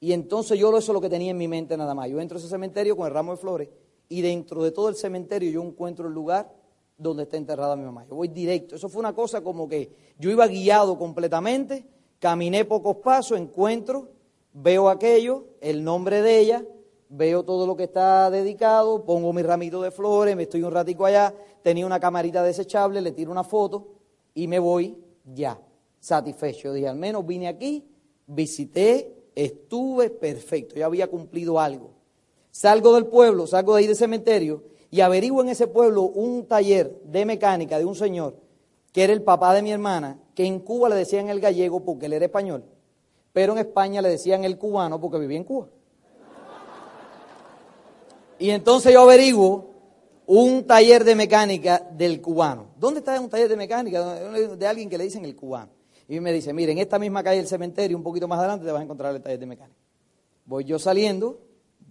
[0.00, 2.08] Y entonces yo eso es lo que tenía en mi mente nada más.
[2.10, 3.68] Yo entro a ese cementerio con el ramo de flores
[4.08, 6.52] y dentro de todo el cementerio yo encuentro el lugar
[6.96, 8.04] donde está enterrada mi mamá.
[8.08, 8.74] Yo voy directo.
[8.74, 11.86] Eso fue una cosa como que yo iba guiado completamente,
[12.18, 14.08] caminé pocos pasos, encuentro
[14.52, 16.64] veo aquello, el nombre de ella,
[17.08, 21.06] veo todo lo que está dedicado, pongo mi ramito de flores, me estoy un ratico
[21.06, 23.88] allá, tenía una camarita desechable, le tiro una foto
[24.34, 25.60] y me voy ya,
[26.00, 26.72] satisfecho.
[26.72, 27.88] Dije, al menos vine aquí,
[28.26, 31.92] visité, estuve perfecto, ya había cumplido algo.
[32.50, 37.00] Salgo del pueblo, salgo de ahí del cementerio y averiguo en ese pueblo un taller
[37.04, 38.36] de mecánica de un señor
[38.92, 42.06] que era el papá de mi hermana, que en Cuba le decían el gallego porque
[42.06, 42.64] él era español
[43.32, 45.68] pero en España le decían el cubano porque vivía en Cuba.
[48.38, 49.68] Y entonces yo averiguo
[50.26, 52.66] un taller de mecánica del cubano.
[52.76, 55.72] ¿Dónde está un taller de mecánica de alguien que le dicen el cubano?
[56.06, 58.72] Y me dice, mire, en esta misma calle del cementerio, un poquito más adelante, te
[58.72, 59.78] vas a encontrar el taller de mecánica.
[60.46, 61.40] Voy yo saliendo,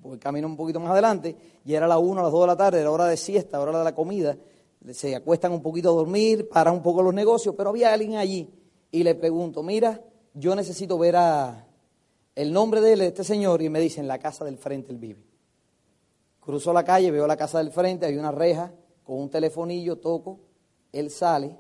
[0.02, 2.58] voy camino un poquito más adelante, y era la 1, a las 2 de la
[2.58, 4.36] tarde, era hora de siesta, hora de la comida,
[4.92, 8.50] se acuestan un poquito a dormir, paran un poco los negocios, pero había alguien allí,
[8.90, 10.02] y le pregunto, mira,
[10.40, 11.66] yo necesito ver a
[12.36, 15.00] el nombre de él, este señor, y me dice, en la casa del frente él
[15.00, 15.24] vive.
[16.40, 18.72] Cruzo la calle, veo la casa del frente, hay una reja
[19.04, 20.40] con un telefonillo, toco,
[20.92, 21.58] él sale,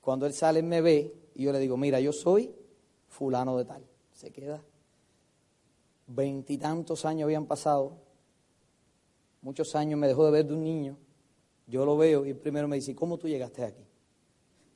[0.00, 2.54] cuando él sale me ve y yo le digo, mira, yo soy
[3.08, 3.84] fulano de tal.
[4.12, 4.62] Se queda.
[6.06, 7.98] Veintitantos años habían pasado,
[9.42, 10.96] muchos años me dejó de ver de un niño,
[11.66, 13.84] yo lo veo y primero me dice, ¿cómo tú llegaste aquí?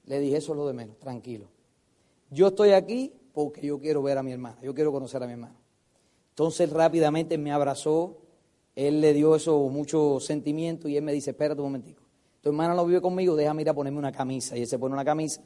[0.05, 1.49] Le dije, eso es lo de menos, tranquilo.
[2.30, 5.32] Yo estoy aquí porque yo quiero ver a mi hermana, yo quiero conocer a mi
[5.32, 5.56] hermana.
[6.30, 8.18] Entonces rápidamente me abrazó,
[8.74, 12.02] él le dio eso mucho sentimiento y él me dice, espérate un momentico,
[12.40, 14.56] tu hermana no vive conmigo, déjame ir a ponerme una camisa.
[14.56, 15.42] Y él se pone una camisa.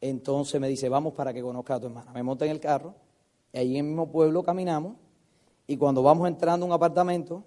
[0.00, 2.12] Entonces me dice, vamos para que conozca a tu hermana.
[2.12, 2.94] Me monta en el carro,
[3.52, 4.96] y allí en el mismo pueblo caminamos,
[5.66, 7.44] y cuando vamos entrando a un apartamento,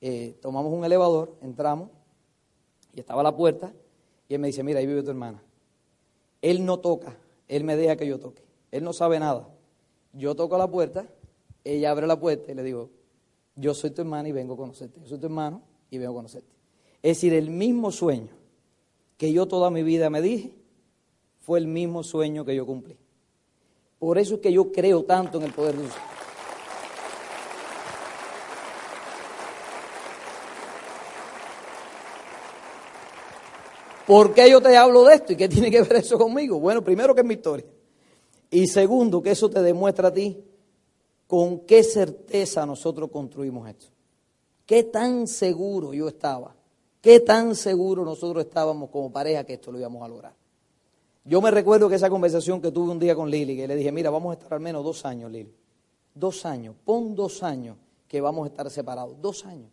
[0.00, 1.90] eh, tomamos un elevador, entramos,
[2.92, 3.72] y estaba la puerta,
[4.28, 5.40] y él me dice, mira, ahí vive tu hermana.
[6.42, 7.16] Él no toca,
[7.50, 8.44] él me deja que yo toque.
[8.70, 9.48] Él no sabe nada.
[10.12, 11.08] Yo toco la puerta,
[11.64, 12.90] ella abre la puerta y le digo,
[13.56, 15.00] yo soy tu hermana y vengo a conocerte.
[15.00, 15.60] Yo soy tu hermano
[15.90, 16.48] y vengo a conocerte.
[17.02, 18.30] Es decir, el mismo sueño
[19.16, 20.54] que yo toda mi vida me dije,
[21.40, 22.96] fue el mismo sueño que yo cumplí.
[23.98, 25.94] Por eso es que yo creo tanto en el poder de Dios.
[34.10, 36.58] ¿Por qué yo te hablo de esto y qué tiene que ver eso conmigo?
[36.58, 37.64] Bueno, primero que es mi historia.
[38.50, 40.36] Y segundo, que eso te demuestra a ti
[41.28, 43.86] con qué certeza nosotros construimos esto.
[44.66, 46.56] Qué tan seguro yo estaba,
[47.00, 50.34] qué tan seguro nosotros estábamos como pareja que esto lo íbamos a lograr.
[51.24, 53.92] Yo me recuerdo que esa conversación que tuve un día con Lili, que le dije,
[53.92, 55.54] mira, vamos a estar al menos dos años, Lili.
[56.16, 57.76] Dos años, pon dos años
[58.08, 59.70] que vamos a estar separados, dos años.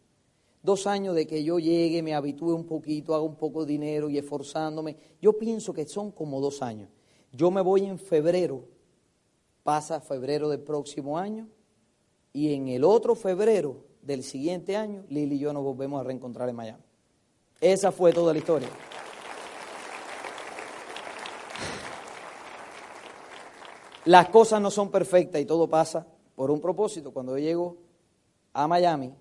[0.63, 4.09] Dos años de que yo llegue, me habitúe un poquito, haga un poco de dinero
[4.09, 4.97] y esforzándome.
[5.21, 6.89] Yo pienso que son como dos años.
[7.31, 8.65] Yo me voy en febrero
[9.67, 11.49] Pasa febrero del próximo año
[12.31, 16.47] y en el otro febrero del siguiente año, Lili y yo nos volvemos a reencontrar
[16.47, 16.83] en Miami.
[17.59, 18.69] Esa fue toda la historia.
[24.05, 27.11] Las cosas no son perfectas y todo pasa por un propósito.
[27.11, 27.77] Cuando yo llego
[28.53, 29.13] a Miami,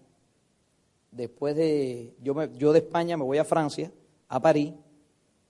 [1.16, 3.90] después de, yo, de España me voy a Francia,
[4.28, 4.74] a París,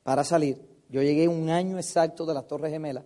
[0.03, 0.61] para salir.
[0.89, 3.05] Yo llegué un año exacto de las Torres Gemelas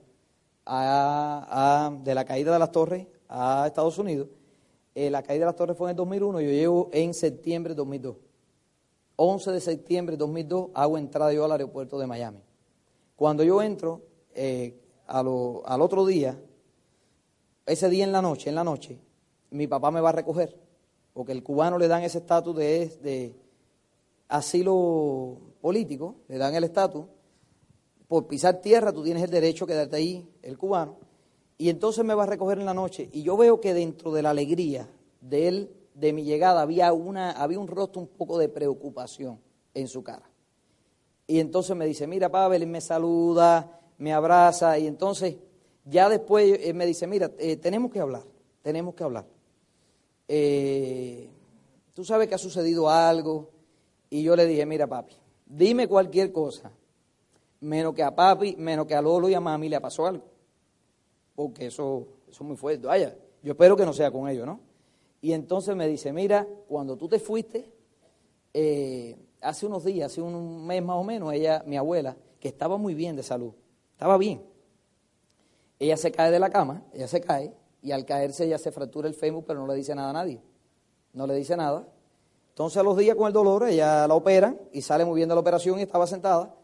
[0.66, 4.28] de la caída de las torres a Estados Unidos.
[4.94, 7.76] Eh, la caída de las torres fue en el 2001, yo llego en septiembre de
[7.76, 8.16] 2002.
[9.16, 12.40] 11 de septiembre de 2002 hago entrada yo al aeropuerto de Miami.
[13.16, 14.02] Cuando yo entro,
[14.34, 15.26] eh, al
[15.82, 16.40] otro día,
[17.66, 18.98] ese día en la noche, en la noche,
[19.50, 20.56] mi papá me va a recoger,
[21.12, 23.36] porque el cubano le dan ese estatus de, de
[24.28, 27.04] asilo político, le dan el estatus,
[28.08, 30.96] por pisar tierra, tú tienes el derecho a quedarte ahí, el cubano.
[31.58, 33.08] Y entonces me va a recoger en la noche.
[33.12, 34.88] Y yo veo que dentro de la alegría
[35.20, 39.38] de él, de mi llegada, había, una, había un rostro un poco de preocupación
[39.74, 40.28] en su cara.
[41.26, 44.78] Y entonces me dice, mira Pavel, me saluda, me abraza.
[44.78, 45.36] Y entonces
[45.84, 48.24] ya después él me dice, mira, eh, tenemos que hablar,
[48.62, 49.26] tenemos que hablar.
[50.32, 51.28] Eh,
[51.92, 53.50] tú sabes que ha sucedido algo.
[54.08, 55.16] Y yo le dije, mira papi,
[55.46, 56.70] dime cualquier cosa
[57.60, 60.24] menos que a papi, menos que a Lolo y a mami le pasó algo.
[61.34, 62.86] Porque eso, eso es muy fuerte.
[62.86, 64.60] Vaya, yo espero que no sea con ellos, ¿no?
[65.20, 67.70] Y entonces me dice, mira, cuando tú te fuiste,
[68.54, 72.78] eh, hace unos días, hace un mes más o menos, ella, mi abuela, que estaba
[72.78, 73.52] muy bien de salud,
[73.92, 74.42] estaba bien.
[75.78, 79.08] Ella se cae de la cama, ella se cae, y al caerse ella se fractura
[79.08, 80.40] el fémur, pero no le dice nada a nadie.
[81.12, 81.86] No le dice nada.
[82.50, 85.34] Entonces a los días con el dolor, ella la operan y sale muy bien de
[85.34, 86.54] la operación y estaba sentada.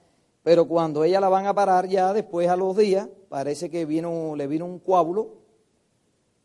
[0.43, 4.37] Pero cuando ella la van a parar ya después a los días, parece que vino,
[4.37, 5.39] le vino un coágulo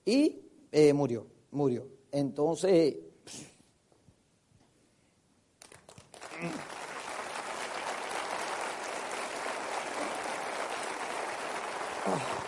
[0.05, 1.87] y eh, murió, murió.
[2.11, 2.95] Entonces,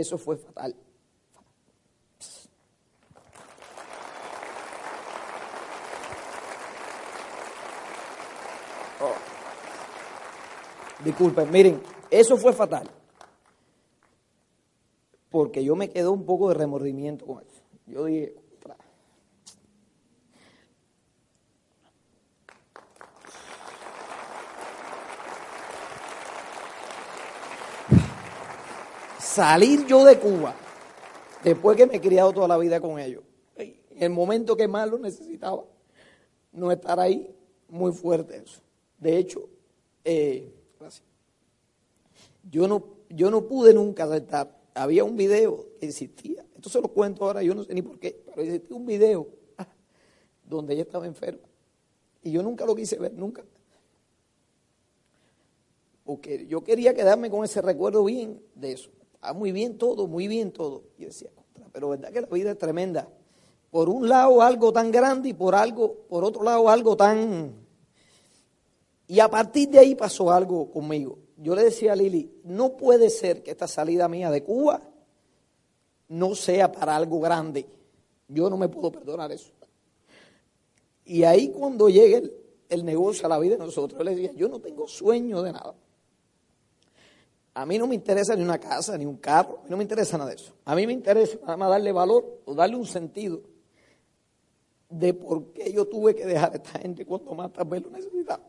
[0.00, 0.74] eso fue fatal.
[11.04, 11.80] Disculpen, miren,
[12.10, 12.90] eso fue fatal.
[15.30, 17.62] Porque yo me quedé un poco de remordimiento con eso.
[17.86, 18.34] Yo dije,
[29.36, 30.54] salir yo de Cuba,
[31.44, 33.22] después que me he criado toda la vida con ellos,
[33.56, 35.62] en el momento que más lo necesitaba,
[36.52, 37.36] no estar ahí,
[37.68, 38.62] muy fuerte eso.
[38.98, 39.46] De hecho,
[40.04, 40.54] eh,
[42.50, 44.56] yo no, yo no pude nunca aceptar.
[44.72, 47.98] Había un video que existía, esto se lo cuento ahora, yo no sé ni por
[47.98, 49.26] qué, pero existía un video
[50.44, 51.46] donde ella estaba enferma.
[52.22, 53.44] Y yo nunca lo quise ver, nunca.
[56.04, 58.90] Porque yo quería quedarme con ese recuerdo bien de eso.
[59.26, 60.84] Está muy bien todo, muy bien todo.
[60.96, 61.30] Yo decía,
[61.72, 63.08] pero verdad que la vida es tremenda.
[63.72, 67.52] Por un lado algo tan grande y por algo, por otro lado algo tan.
[69.08, 71.18] Y a partir de ahí pasó algo conmigo.
[71.38, 74.80] yo le decía a Lili, no puede ser que esta salida mía de Cuba
[76.06, 77.66] no sea para algo grande.
[78.28, 79.50] Yo no me puedo perdonar eso.
[81.04, 82.32] Y ahí cuando llegue el,
[82.68, 85.52] el negocio a la vida de nosotros, yo le decía, yo no tengo sueño de
[85.52, 85.74] nada.
[87.56, 89.82] A mí no me interesa ni una casa, ni un carro, a mí no me
[89.82, 90.52] interesa nada de eso.
[90.66, 93.40] A mí me interesa nada más darle valor o darle un sentido
[94.90, 97.88] de por qué yo tuve que dejar a esta gente cuando más tal vez lo
[97.88, 98.42] necesitaba.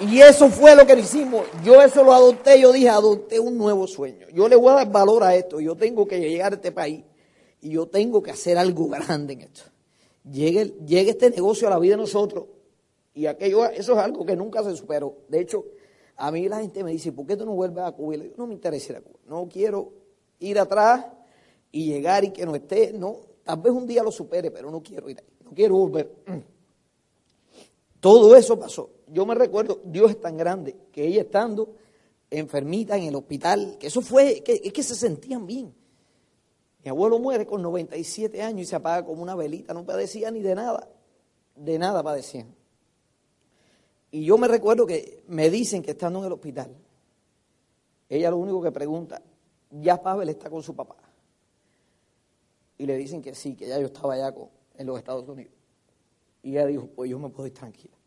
[0.00, 1.46] Y eso fue lo que hicimos.
[1.64, 4.26] Yo eso lo adopté, yo dije, adopté un nuevo sueño.
[4.34, 5.58] Yo le voy a dar valor a esto.
[5.58, 7.02] Yo tengo que llegar a este país
[7.62, 9.77] y yo tengo que hacer algo grande en esto
[10.30, 12.46] llegue, este negocio a la vida de nosotros.
[13.14, 15.18] Y aquello, eso es algo que nunca se superó.
[15.28, 15.64] De hecho,
[16.16, 18.14] a mí la gente me dice, ¿por qué tú no vuelves a Cuba?
[18.14, 19.18] Y le digo, no me interesa ir a Cuba.
[19.26, 19.92] No quiero
[20.40, 21.06] ir atrás
[21.72, 22.92] y llegar y que no esté.
[22.92, 25.36] No, tal vez un día lo supere, pero no quiero ir ahí.
[25.44, 26.12] No quiero volver.
[28.00, 28.90] Todo eso pasó.
[29.08, 31.74] Yo me recuerdo, Dios es tan grande que ella estando
[32.30, 35.74] enfermita en el hospital, que eso fue, que, es que se sentían bien.
[36.88, 40.40] Mi abuelo muere con 97 años y se apaga como una velita, no padecía ni
[40.40, 40.88] de nada,
[41.54, 42.46] de nada padecía.
[44.10, 46.74] Y yo me recuerdo que me dicen que estando en el hospital,
[48.08, 49.20] ella lo único que pregunta,
[49.70, 50.96] ¿ya Pavel está con su papá?
[52.78, 54.34] Y le dicen que sí, que ya yo estaba allá
[54.78, 55.52] en los Estados Unidos.
[56.42, 57.98] Y ella dijo, pues yo me puedo ir tranquila.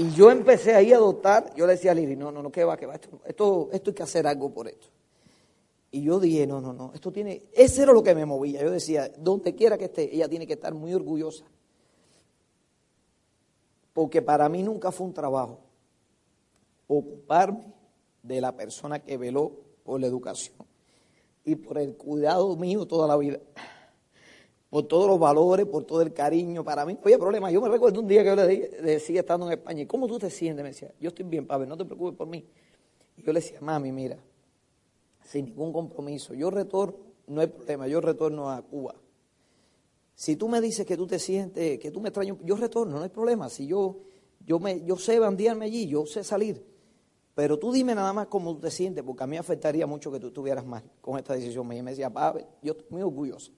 [0.00, 2.64] Y yo empecé ahí a adoptar, yo le decía a Lili, no, no, no, que
[2.64, 4.86] va, que va, esto, esto, esto hay que hacer algo por esto.
[5.90, 8.62] Y yo dije, no, no, no, esto tiene, ese era lo que me movía.
[8.62, 11.44] Yo decía, donde quiera que esté, ella tiene que estar muy orgullosa.
[13.92, 15.60] Porque para mí nunca fue un trabajo
[16.86, 17.74] ocuparme
[18.22, 19.52] de la persona que veló
[19.84, 20.56] por la educación
[21.44, 23.38] y por el cuidado mío toda la vida
[24.70, 26.62] por todos los valores, por todo el cariño.
[26.62, 27.50] Para mí había problema.
[27.50, 30.18] Yo me recuerdo un día que yo le decía estando en España, ¿y cómo tú
[30.18, 30.62] te sientes?
[30.62, 32.46] Me decía, yo estoy bien, Pablo, no te preocupes por mí.
[33.16, 34.16] Y yo le decía, mami, mira,
[35.24, 38.94] sin ningún compromiso, yo retorno, no hay problema, yo retorno a Cuba.
[40.14, 43.02] Si tú me dices que tú te sientes, que tú me extrañas, yo retorno, no
[43.02, 43.48] hay problema.
[43.48, 43.96] Si yo,
[44.46, 46.64] yo, me, yo sé bandearme allí, yo sé salir.
[47.34, 50.20] Pero tú dime nada más cómo tú te sientes, porque a mí afectaría mucho que
[50.20, 51.72] tú estuvieras mal con esta decisión.
[51.72, 53.52] Y me decía, Pablo, yo estoy muy orgulloso.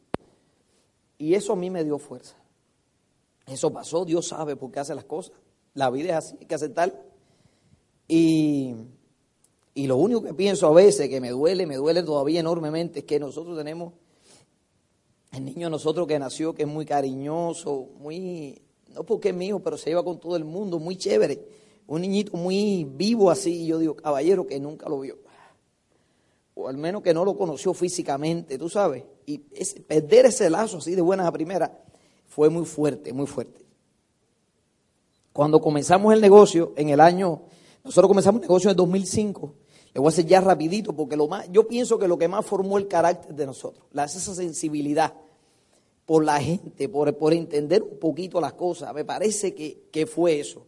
[1.22, 2.35] Y eso a mí me dio fuerza.
[3.46, 5.32] Eso pasó, Dios sabe por qué hace las cosas.
[5.72, 7.00] La vida es así, hay que aceptar.
[8.08, 8.74] Y,
[9.72, 13.04] y lo único que pienso a veces, que me duele, me duele todavía enormemente, es
[13.04, 13.92] que nosotros tenemos,
[15.30, 18.61] el niño nosotros que nació, que es muy cariñoso, muy,
[18.92, 21.40] no porque es mío, pero se lleva con todo el mundo, muy chévere.
[21.87, 25.18] Un niñito muy vivo así, y yo digo, caballero, que nunca lo vio
[26.54, 29.04] o al menos que no lo conoció físicamente, tú sabes.
[29.26, 31.70] Y perder ese lazo así de buenas a primeras
[32.26, 33.64] fue muy fuerte, muy fuerte.
[35.32, 37.42] Cuando comenzamos el negocio en el año,
[37.84, 39.54] nosotros comenzamos el negocio en el 2005,
[39.94, 42.44] le voy a hacer ya rapidito porque lo más, yo pienso que lo que más
[42.44, 45.14] formó el carácter de nosotros, la, esa sensibilidad
[46.06, 50.40] por la gente, por, por entender un poquito las cosas, me parece que, que fue
[50.40, 50.66] eso.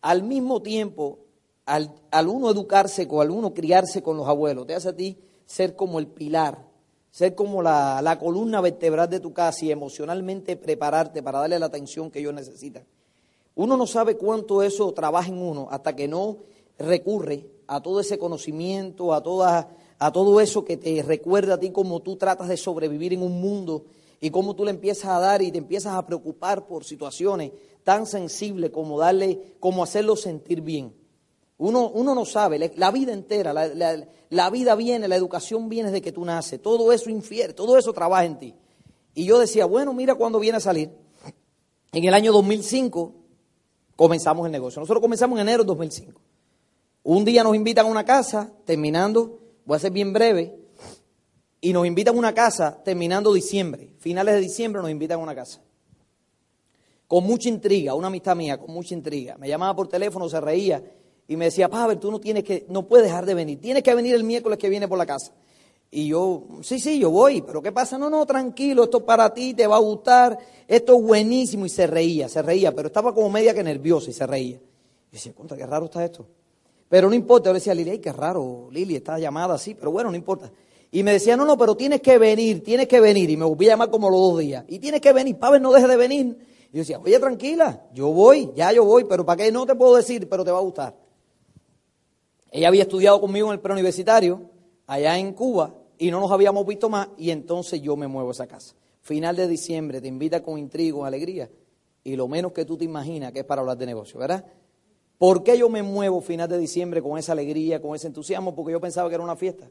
[0.00, 1.20] Al mismo tiempo,
[1.66, 5.18] al, al, uno educarse, con, al uno criarse con los abuelos, te hace a ti
[5.46, 6.66] ser como el pilar,
[7.10, 11.66] ser como la, la, columna vertebral de tu casa y emocionalmente prepararte para darle la
[11.66, 12.84] atención que ellos necesitan.
[13.54, 16.38] Uno no sabe cuánto eso trabaja en uno hasta que no
[16.78, 21.70] recurre a todo ese conocimiento, a, toda, a todo eso que te recuerda a ti
[21.70, 23.84] cómo tú tratas de sobrevivir en un mundo
[24.20, 27.52] y cómo tú le empiezas a dar y te empiezas a preocupar por situaciones
[27.84, 30.94] tan sensibles como darle, como hacerlo sentir bien.
[31.62, 36.10] Uno, uno no sabe, la vida entera, la, vida viene, la educación viene de que
[36.10, 38.54] tú naces, todo eso infiere, todo eso trabaja en ti.
[39.14, 40.90] Y yo decía, bueno, mira cuando viene a salir.
[41.92, 43.14] En el año 2005
[43.94, 44.80] comenzamos el negocio.
[44.80, 46.20] Nosotros comenzamos en enero de 2005.
[47.04, 50.58] Un día nos invitan a una casa, terminando, voy a ser bien breve,
[51.60, 53.94] y nos invitan a una casa terminando diciembre.
[54.00, 55.60] Finales de diciembre nos invitan a una casa.
[57.06, 59.36] Con mucha intriga, una amistad mía, con mucha intriga.
[59.38, 60.82] Me llamaba por teléfono, se reía
[61.32, 63.94] y me decía, Pavel, tú no tienes que, no puedes dejar de venir, tienes que
[63.94, 65.32] venir el miércoles que viene por la casa.
[65.90, 67.96] Y yo, sí, sí, yo voy, pero ¿qué pasa?
[67.96, 71.64] No, no, tranquilo, esto es para ti, te va a gustar, esto es buenísimo.
[71.64, 74.56] Y se reía, se reía, pero estaba como media que nerviosa y se reía.
[74.56, 76.26] Y decía, contra, qué raro está esto.
[76.90, 79.90] Pero no importa, yo decía a Lili, ay, qué raro, Lili, está llamada así, pero
[79.90, 80.52] bueno, no importa.
[80.90, 83.30] Y me decía, no, no, pero tienes que venir, tienes que venir.
[83.30, 84.66] Y me volví a llamar como los dos días.
[84.68, 86.36] Y tienes que venir, Pavel, no deje de venir.
[86.72, 89.52] Y yo decía, oye, tranquila, yo voy, ya yo voy, pero ¿para qué?
[89.52, 91.01] No te puedo decir, pero te va a gustar.
[92.52, 94.42] Ella había estudiado conmigo en el preuniversitario,
[94.86, 98.32] allá en Cuba, y no nos habíamos visto más, y entonces yo me muevo a
[98.32, 98.74] esa casa.
[99.00, 101.50] Final de diciembre, te invita con intrigo, alegría,
[102.04, 104.44] y lo menos que tú te imaginas que es para hablar de negocio, ¿verdad?
[105.16, 108.54] ¿Por qué yo me muevo final de diciembre con esa alegría, con ese entusiasmo?
[108.54, 109.70] Porque yo pensaba que era una fiesta.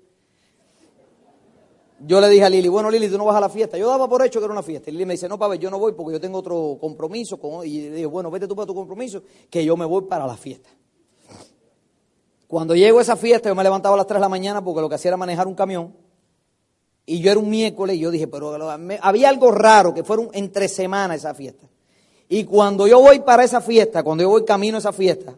[2.00, 3.78] Yo le dije a Lili, bueno Lili, tú no vas a la fiesta.
[3.78, 4.90] Yo daba por hecho que era una fiesta.
[4.90, 7.38] Y Lili me dice, no, ver, yo no voy porque yo tengo otro compromiso.
[7.64, 10.36] Y le dije, bueno, vete tú para tu compromiso, que yo me voy para la
[10.36, 10.70] fiesta.
[12.52, 14.82] Cuando llego a esa fiesta, yo me levantaba a las 3 de la mañana porque
[14.82, 15.96] lo que hacía era manejar un camión.
[17.06, 18.54] Y yo era un miércoles y yo dije, pero
[19.00, 21.66] había algo raro que fuera entre semana esa fiesta.
[22.28, 25.34] Y cuando yo voy para esa fiesta, cuando yo voy camino a esa fiesta,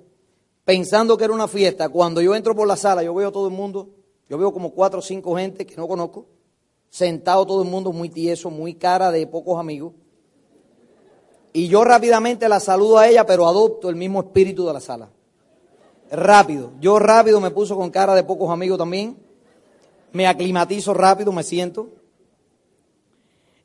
[0.65, 3.47] pensando que era una fiesta, cuando yo entro por la sala, yo veo a todo
[3.47, 3.89] el mundo,
[4.27, 6.25] yo veo como cuatro o cinco gente que no conozco,
[6.89, 9.93] sentado todo el mundo muy tieso, muy cara de pocos amigos.
[11.53, 15.09] Y yo rápidamente la saludo a ella, pero adopto el mismo espíritu de la sala.
[16.13, 16.71] Rápido.
[16.79, 19.17] Yo rápido me puso con cara de pocos amigos también.
[20.11, 21.89] Me aclimatizo rápido, me siento.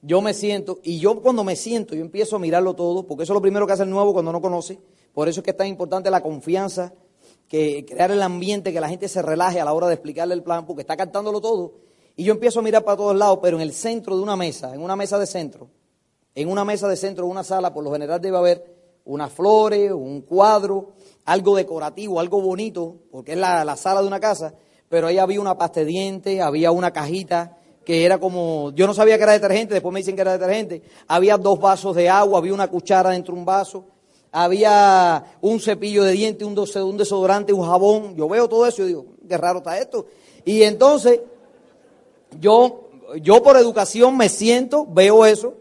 [0.03, 3.33] Yo me siento, y yo cuando me siento, yo empiezo a mirarlo todo, porque eso
[3.33, 4.79] es lo primero que hace el nuevo cuando no conoce.
[5.13, 6.93] Por eso es que es tan importante la confianza,
[7.49, 10.43] que crear el ambiente, que la gente se relaje a la hora de explicarle el
[10.43, 11.89] plan, porque está cantándolo todo
[12.19, 14.75] y yo empiezo a mirar para todos lados, pero en el centro de una mesa,
[14.75, 15.69] en una mesa de centro,
[16.35, 18.78] en una mesa de centro de una sala, por lo general debe haber
[19.09, 20.91] unas flores, un cuadro,
[21.25, 24.55] algo decorativo, algo bonito, porque es la, sala de una casa,
[24.89, 28.93] pero ahí había una pasta de dientes, había una cajita que era como, yo no
[28.93, 32.39] sabía que era detergente, después me dicen que era detergente, había dos vasos de agua,
[32.39, 33.87] había una cuchara dentro de un vaso,
[34.31, 38.89] había un cepillo de dientes, un, un desodorante, un jabón, yo veo todo eso y
[38.89, 40.05] digo, qué raro está esto.
[40.45, 41.21] Y entonces
[42.39, 42.91] yo,
[43.23, 45.55] yo por educación me siento, veo eso,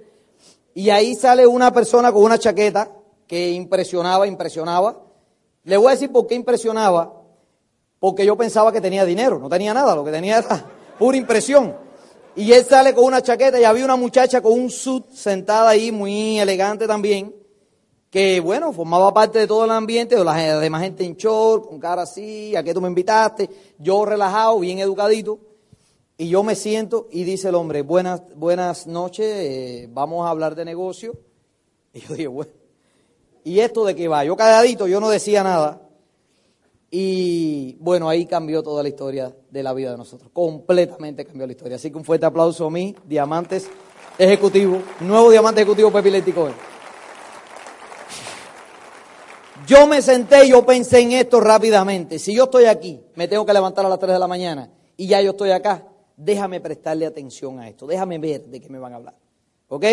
[0.74, 2.97] y ahí sale una persona con una chaqueta
[3.28, 5.02] que impresionaba, impresionaba.
[5.64, 7.14] Le voy a decir por qué impresionaba,
[8.00, 10.66] porque yo pensaba que tenía dinero, no tenía nada, lo que tenía era
[11.00, 11.76] pura impresión.
[12.36, 15.92] Y él sale con una chaqueta y había una muchacha con un suit sentada ahí,
[15.92, 17.36] muy elegante también,
[18.12, 21.80] que bueno, formaba parte de todo el ambiente, de la demás gente en short, con
[21.80, 23.50] cara así, a qué tú me invitaste,
[23.80, 25.40] yo relajado, bien educadito.
[26.20, 30.56] Y yo me siento y dice el hombre, buenas, buenas noches, eh, vamos a hablar
[30.56, 31.14] de negocio.
[31.94, 32.52] Y yo digo, bueno,
[33.48, 34.24] ¿y esto de qué va?
[34.24, 35.82] Yo calladito, yo no decía nada.
[36.90, 40.32] Y bueno, ahí cambió toda la historia de la vida de nosotros.
[40.34, 41.76] Completamente cambió la historia.
[41.76, 43.70] Así que un fuerte aplauso a mí, Diamantes
[44.18, 46.50] Ejecutivo, nuevo Diamante Ejecutivo Pepi Letico.
[49.68, 52.20] Yo me senté yo pensé en esto rápidamente.
[52.20, 55.08] Si yo estoy aquí, me tengo que levantar a las 3 de la mañana y
[55.08, 55.86] ya yo estoy acá
[56.18, 59.16] déjame prestarle atención a esto, déjame ver de qué me van a hablar.
[59.70, 59.86] ¿Ok?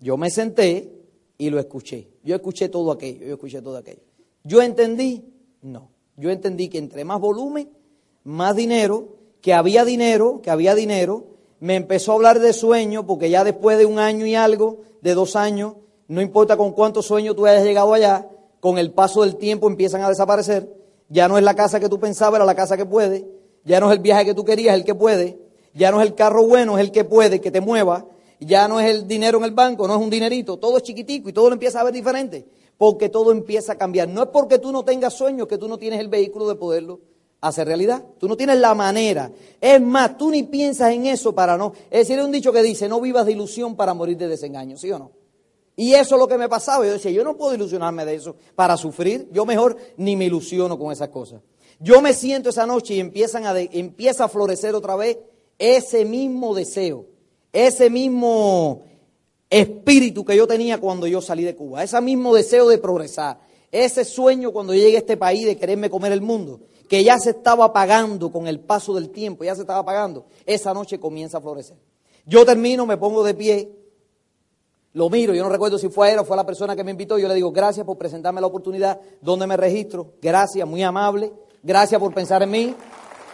[0.00, 0.92] Yo me senté
[1.38, 2.11] y lo escuché.
[2.22, 4.02] Yo escuché todo aquello, yo escuché todo aquello.
[4.44, 5.24] ¿Yo entendí?
[5.62, 5.90] No.
[6.16, 7.70] Yo entendí que entre más volumen,
[8.24, 11.26] más dinero, que había dinero, que había dinero.
[11.60, 15.14] Me empezó a hablar de sueño, porque ya después de un año y algo, de
[15.14, 15.74] dos años,
[16.08, 18.28] no importa con cuántos sueños tú hayas llegado allá,
[18.60, 20.72] con el paso del tiempo empiezan a desaparecer.
[21.08, 23.26] Ya no es la casa que tú pensabas, era la casa que puede.
[23.64, 25.38] Ya no es el viaje que tú querías, el que puede.
[25.74, 28.06] Ya no es el carro bueno, es el que puede, que te mueva.
[28.44, 30.58] Ya no es el dinero en el banco, no es un dinerito.
[30.58, 32.46] Todo es chiquitico y todo lo empieza a ver diferente.
[32.76, 34.08] Porque todo empieza a cambiar.
[34.08, 37.00] No es porque tú no tengas sueños que tú no tienes el vehículo de poderlo
[37.40, 38.04] hacer realidad.
[38.18, 39.30] Tú no tienes la manera.
[39.60, 41.72] Es más, tú ni piensas en eso para no.
[41.90, 44.76] Es decir, hay un dicho que dice, no vivas de ilusión para morir de desengaño,
[44.76, 45.12] ¿sí o no?
[45.76, 46.84] Y eso es lo que me pasaba.
[46.84, 49.28] Yo decía, yo no puedo ilusionarme de eso para sufrir.
[49.32, 51.40] Yo mejor ni me ilusiono con esas cosas.
[51.80, 55.18] Yo me siento esa noche y empiezan a empieza a florecer otra vez
[55.58, 57.06] ese mismo deseo,
[57.52, 58.82] ese mismo
[59.50, 63.40] espíritu que yo tenía cuando yo salí de Cuba, ese mismo deseo de progresar,
[63.70, 67.30] ese sueño cuando llegué a este país de quererme comer el mundo, que ya se
[67.30, 71.40] estaba apagando con el paso del tiempo, ya se estaba apagando, esa noche comienza a
[71.40, 71.76] florecer.
[72.24, 73.72] Yo termino, me pongo de pie,
[74.94, 77.18] lo miro, yo no recuerdo si fue él o fue la persona que me invitó,
[77.18, 81.32] yo le digo gracias por presentarme la oportunidad, donde me registro, gracias, muy amable,
[81.62, 82.74] gracias por pensar en mí,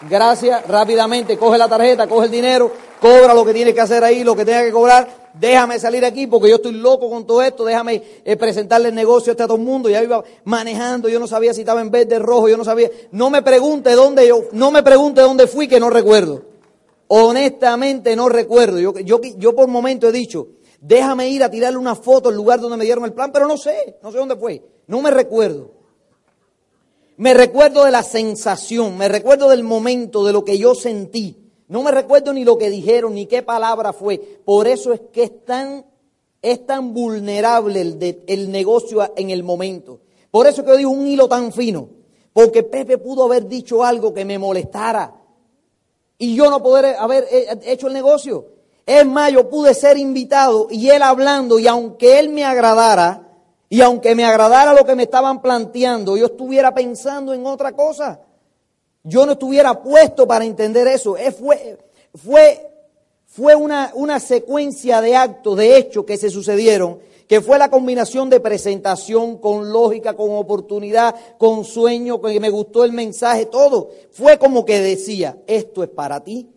[0.02, 2.70] Gracias, rápidamente, coge la tarjeta, coge el dinero,
[3.00, 6.28] cobra lo que tiene que hacer ahí, lo que tenga que cobrar, déjame salir aquí
[6.28, 9.56] porque yo estoy loco con todo esto, déjame eh, presentarle el negocio este a todo
[9.56, 12.64] el mundo, ya iba manejando, yo no sabía si estaba en verde, rojo, yo no
[12.64, 16.42] sabía, no me pregunte dónde yo, no me pregunte dónde fui que no recuerdo.
[17.08, 20.46] Honestamente no recuerdo, yo, yo, yo por momento he dicho,
[20.80, 23.56] déjame ir a tirarle una foto al lugar donde me dieron el plan, pero no
[23.56, 25.77] sé, no sé dónde fue, no me recuerdo.
[27.18, 31.36] Me recuerdo de la sensación, me recuerdo del momento, de lo que yo sentí.
[31.68, 34.18] No me recuerdo ni lo que dijeron, ni qué palabra fue.
[34.44, 35.84] Por eso es que es tan
[36.40, 40.00] Es tan vulnerable el, el negocio en el momento.
[40.30, 41.88] Por eso que yo digo un hilo tan fino.
[42.32, 45.12] Porque Pepe pudo haber dicho algo que me molestara.
[46.16, 47.26] Y yo no poder haber
[47.64, 48.46] hecho el negocio.
[48.86, 53.27] Es más, yo pude ser invitado y él hablando, y aunque él me agradara,
[53.68, 58.20] y aunque me agradara lo que me estaban planteando, yo estuviera pensando en otra cosa.
[59.02, 61.16] Yo no estuviera puesto para entender eso.
[61.38, 61.78] Fue,
[62.14, 62.70] fue,
[63.26, 68.30] fue una, una secuencia de actos, de hechos que se sucedieron, que fue la combinación
[68.30, 73.90] de presentación con lógica, con oportunidad, con sueño, que me gustó el mensaje, todo.
[74.10, 76.48] Fue como que decía, esto es para ti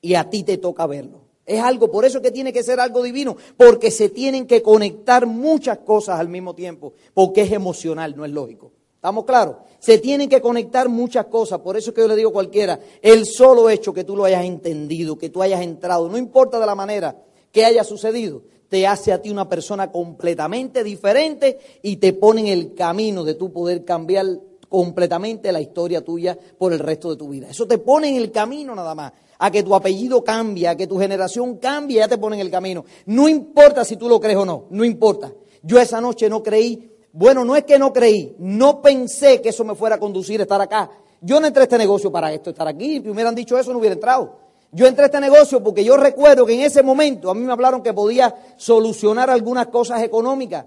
[0.00, 1.27] y a ti te toca verlo.
[1.48, 5.24] Es algo, por eso que tiene que ser algo divino, porque se tienen que conectar
[5.24, 8.70] muchas cosas al mismo tiempo, porque es emocional, no es lógico.
[8.96, 9.56] ¿Estamos claros?
[9.78, 13.24] Se tienen que conectar muchas cosas, por eso que yo le digo a cualquiera, el
[13.24, 16.74] solo hecho que tú lo hayas entendido, que tú hayas entrado, no importa de la
[16.74, 17.16] manera
[17.50, 22.48] que haya sucedido, te hace a ti una persona completamente diferente y te pone en
[22.48, 24.26] el camino de tu poder cambiar
[24.68, 27.48] completamente la historia tuya por el resto de tu vida.
[27.48, 30.86] Eso te pone en el camino nada más a que tu apellido cambie, a que
[30.86, 32.84] tu generación cambie, ya te pone en el camino.
[33.06, 35.32] No importa si tú lo crees o no, no importa.
[35.62, 39.64] Yo esa noche no creí, bueno, no es que no creí, no pensé que eso
[39.64, 40.90] me fuera a conducir a estar acá.
[41.20, 43.78] Yo no entré a este negocio para esto, estar aquí, si hubieran dicho eso no
[43.78, 44.48] hubiera entrado.
[44.70, 47.52] Yo entré a este negocio porque yo recuerdo que en ese momento a mí me
[47.52, 50.66] hablaron que podía solucionar algunas cosas económicas.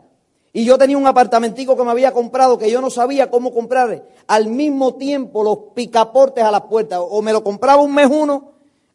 [0.53, 4.03] Y yo tenía un apartamentico que me había comprado que yo no sabía cómo comprar
[4.28, 6.99] al mismo tiempo los picaportes a las puertas.
[7.01, 8.51] O me lo compraba un mes uno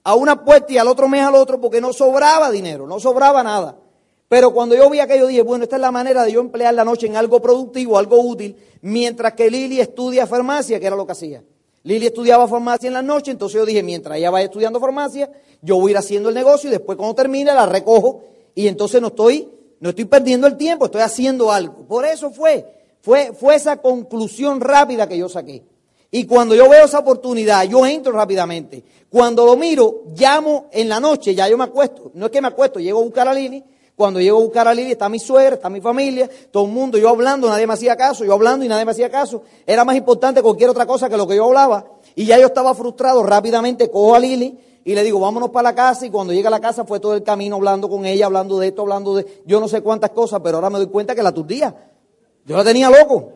[0.07, 3.42] a una puerta y al otro mes al otro porque no sobraba dinero, no sobraba
[3.42, 3.76] nada.
[4.28, 6.84] Pero cuando yo vi aquello dije, bueno, esta es la manera de yo emplear la
[6.84, 11.11] noche en algo productivo, algo útil, mientras que Lili estudia farmacia, que era lo que
[11.11, 11.42] hacía.
[11.82, 15.28] Lili estudiaba farmacia en la noche, entonces yo dije, mientras ella vaya estudiando farmacia,
[15.61, 19.00] yo voy a ir haciendo el negocio y después cuando termine la recojo y entonces
[19.00, 19.48] no estoy,
[19.80, 21.84] no estoy perdiendo el tiempo, estoy haciendo algo.
[21.88, 22.64] Por eso fue,
[23.00, 25.64] fue, fue esa conclusión rápida que yo saqué.
[26.16, 28.82] Y cuando yo veo esa oportunidad, yo entro rápidamente.
[29.10, 32.10] Cuando lo miro, llamo en la noche, ya yo me acuesto.
[32.14, 33.62] No es que me acuesto, llego a buscar a Lili.
[33.94, 36.96] Cuando llego a buscar a Lili está mi suegra, está mi familia, todo el mundo,
[36.96, 39.42] yo hablando, nadie me hacía caso, yo hablando y nadie me hacía caso.
[39.66, 41.84] Era más importante cualquier otra cosa que lo que yo hablaba.
[42.14, 45.74] Y ya yo estaba frustrado, rápidamente cojo a Lili y le digo, vámonos para la
[45.74, 46.06] casa.
[46.06, 48.68] Y cuando llega a la casa fue todo el camino hablando con ella, hablando de
[48.68, 51.28] esto, hablando de yo no sé cuántas cosas, pero ahora me doy cuenta que la
[51.28, 51.74] aturdía.
[52.46, 53.32] Yo la tenía loco.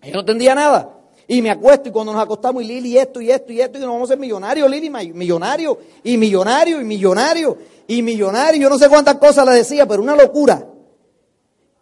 [0.00, 0.96] Ella no entendía nada.
[1.32, 3.82] Y me acuesto y cuando nos acostamos y Lili esto y esto y esto y
[3.82, 7.56] nos vamos a ser millonarios, Lili, millonario y millonario y millonario
[7.86, 8.60] y millonario.
[8.60, 10.66] Yo no sé cuántas cosas le decía, pero una locura.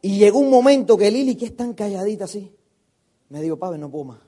[0.03, 2.55] Y llegó un momento que Lili, que es tan calladita así,
[3.30, 4.18] me dijo, Pavel, no puedo más.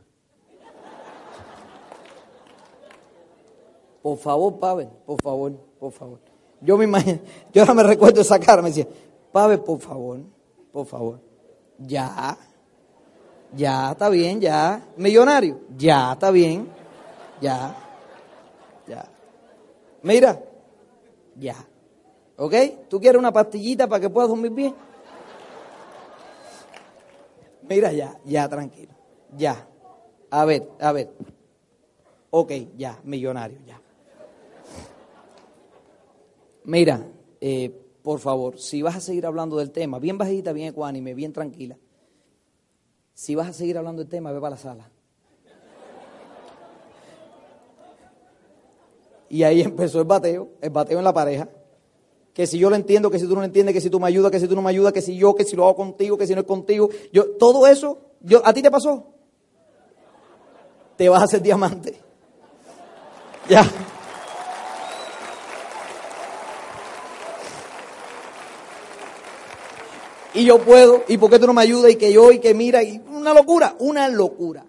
[4.00, 6.18] Por favor, Pavel, por favor, por favor.
[6.62, 7.18] Yo me imagino,
[7.52, 8.88] yo ahora me recuerdo esa cara, me decía,
[9.30, 10.20] Pavel, por favor,
[10.72, 11.20] por favor,
[11.76, 12.38] ya.
[13.56, 14.82] Ya, está bien, ya.
[14.96, 16.68] Millonario, ya, está bien.
[17.40, 17.74] Ya.
[18.86, 19.08] Ya.
[20.02, 20.40] Mira,
[21.36, 21.56] ya.
[22.36, 22.54] ¿Ok?
[22.88, 24.74] ¿Tú quieres una pastillita para que puedas dormir bien?
[27.68, 28.92] Mira, ya, ya, tranquilo.
[29.36, 29.66] Ya.
[30.30, 31.10] A ver, a ver.
[32.30, 33.80] Ok, ya, millonario, ya.
[36.64, 37.04] Mira,
[37.40, 37.70] eh,
[38.02, 41.76] por favor, si vas a seguir hablando del tema, bien bajita, bien ecuánime, bien tranquila
[43.20, 44.88] si vas a seguir hablando del tema, ve para la sala.
[49.28, 51.46] Y ahí empezó el bateo, el bateo en la pareja.
[52.32, 54.06] Que si yo lo entiendo, que si tú no lo entiendes, que si tú me
[54.06, 56.16] ayudas, que si tú no me ayudas, que si yo, que si lo hago contigo,
[56.16, 56.88] que si no es contigo.
[57.12, 59.08] Yo, todo eso, yo, ¿a ti te pasó?
[60.96, 62.00] Te vas a hacer diamante.
[63.50, 63.70] Ya.
[70.34, 72.54] y yo puedo, y por qué tú no me ayudas, y que yo, y que
[72.54, 72.98] mira, y
[73.30, 74.64] una locura, una locura.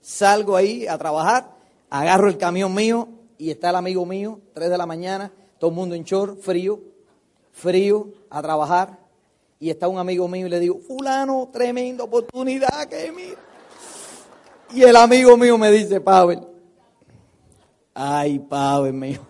[0.00, 1.50] Salgo ahí a trabajar,
[1.88, 5.76] agarro el camión mío, y está el amigo mío, 3 de la mañana, todo el
[5.76, 6.80] mundo en short, frío,
[7.52, 8.98] frío, a trabajar,
[9.58, 13.38] y está un amigo mío y le digo, fulano, tremenda oportunidad que mira.
[14.72, 16.40] Y el amigo mío me dice, Pavel,
[17.94, 19.20] ay, Pavel mío,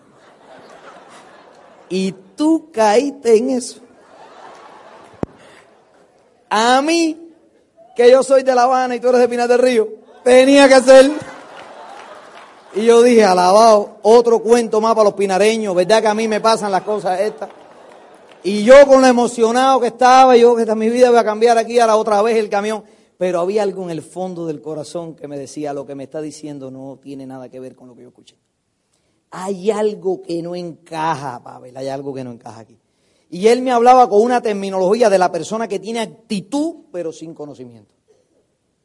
[1.87, 3.79] y tú caíste en eso.
[6.49, 7.24] A mí,
[7.95, 9.87] que yo soy de La Habana y tú eres de Pinar del Río,
[10.23, 11.11] tenía que ser.
[12.75, 16.41] Y yo dije, alabado, otro cuento más para los pinareños, ¿verdad que a mí me
[16.41, 17.49] pasan las cosas estas?
[18.43, 21.57] Y yo con lo emocionado que estaba, yo que esta mi vida voy a cambiar
[21.57, 22.83] aquí a la otra vez el camión.
[23.17, 26.21] Pero había algo en el fondo del corazón que me decía, lo que me está
[26.21, 28.35] diciendo no tiene nada que ver con lo que yo escuché.
[29.31, 32.77] Hay algo que no encaja, Pavel, hay algo que no encaja aquí.
[33.35, 37.33] Y él me hablaba con una terminología de la persona que tiene actitud, pero sin
[37.33, 37.93] conocimiento.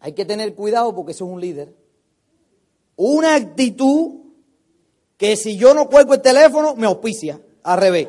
[0.00, 1.72] Hay que tener cuidado porque eso es un líder.
[2.96, 4.10] Una actitud
[5.16, 8.08] que si yo no cuelgo el teléfono, me auspicia, al revés.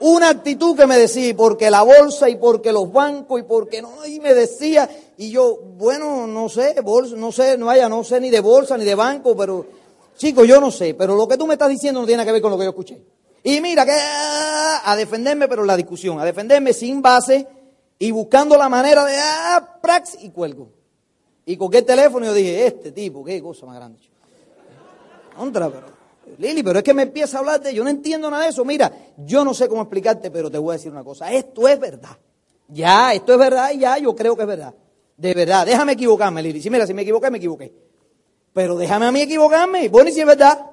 [0.00, 4.04] Una actitud que me decía, porque la bolsa, y porque los bancos, y porque no,
[4.04, 8.20] y me decía, y yo, bueno, no sé, bolsa, no sé, no vaya, no sé
[8.20, 9.64] ni de bolsa ni de banco, pero,
[10.16, 12.42] chico, yo no sé, pero lo que tú me estás diciendo no tiene que ver
[12.42, 13.13] con lo que yo escuché.
[13.46, 17.46] Y mira, que a defenderme, pero la discusión, a defenderme sin base
[17.98, 20.70] y buscando la manera de, ah, prax, y cuelgo.
[21.44, 23.98] Y con el teléfono yo dije, este tipo, qué cosa más grande.
[25.36, 25.86] Contra, pero,
[26.38, 28.64] Lili, pero es que me empieza a hablar de, yo no entiendo nada de eso.
[28.64, 31.30] Mira, yo no sé cómo explicarte, pero te voy a decir una cosa.
[31.30, 32.16] Esto es verdad.
[32.68, 34.74] Ya, esto es verdad y ya, yo creo que es verdad.
[35.18, 36.62] De verdad, déjame equivocarme, Lili.
[36.62, 37.74] Si mira, si me equivoqué, me equivoqué.
[38.54, 39.90] Pero déjame a mí equivocarme.
[39.90, 40.70] Bueno, y si es verdad.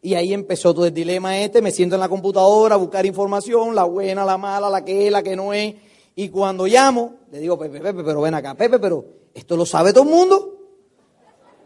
[0.00, 3.74] Y ahí empezó todo el dilema este, me siento en la computadora a buscar información,
[3.74, 5.74] la buena, la mala, la que es, la que no es.
[6.14, 9.92] Y cuando llamo, le digo, Pepe, Pepe, pero ven acá, Pepe, pero ¿esto lo sabe
[9.92, 10.54] todo el mundo?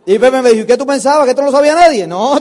[0.06, 1.24] Y Pepe me dijo, ¿qué tú pensabas?
[1.24, 2.06] ¿Que esto no lo sabía nadie?
[2.06, 2.38] No,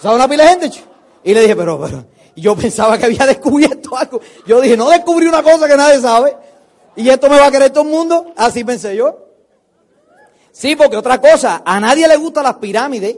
[0.00, 0.78] ¿sabe una pila de gente?
[1.24, 2.04] Y le dije, pero, pero,
[2.36, 4.20] yo pensaba que había descubierto algo.
[4.46, 6.36] Yo dije, no descubrí una cosa que nadie sabe.
[6.96, 8.32] Y esto me va a querer todo el mundo.
[8.36, 9.18] Así pensé yo.
[10.52, 13.16] Sí, porque otra cosa, a nadie le gustan las pirámides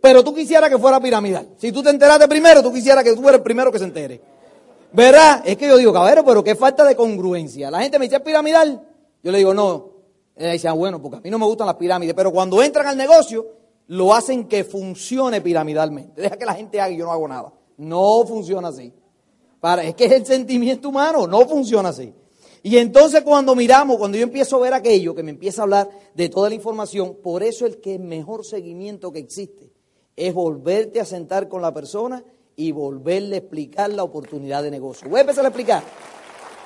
[0.00, 1.48] pero tú quisieras que fuera piramidal.
[1.58, 4.20] Si tú te enteraste primero, tú quisieras que tú fueras el primero que se entere.
[4.92, 5.42] ¿Verdad?
[5.44, 7.70] Es que yo digo, cabrero, pero qué falta de congruencia.
[7.70, 8.82] La gente me dice, piramidal?
[9.22, 9.90] Yo le digo, no.
[10.34, 12.14] Ella dice, ah, bueno, porque a mí no me gustan las pirámides.
[12.14, 13.46] Pero cuando entran al negocio,
[13.88, 16.22] lo hacen que funcione piramidalmente.
[16.22, 17.52] Deja que la gente haga y yo no hago nada.
[17.76, 18.92] No funciona así.
[19.60, 22.14] Para, es que es el sentimiento humano, no funciona así.
[22.62, 25.90] Y entonces cuando miramos, cuando yo empiezo a ver aquello, que me empieza a hablar
[26.14, 29.69] de toda la información, por eso el que es mejor seguimiento que existe
[30.20, 32.22] es volverte a sentar con la persona
[32.54, 35.08] y volverle a explicar la oportunidad de negocio.
[35.08, 35.82] Voy a empezar a explicar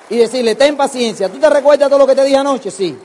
[0.09, 2.69] y decirle, ten paciencia, ¿tú te recuerdas todo lo que te dije anoche?
[2.69, 2.97] Sí.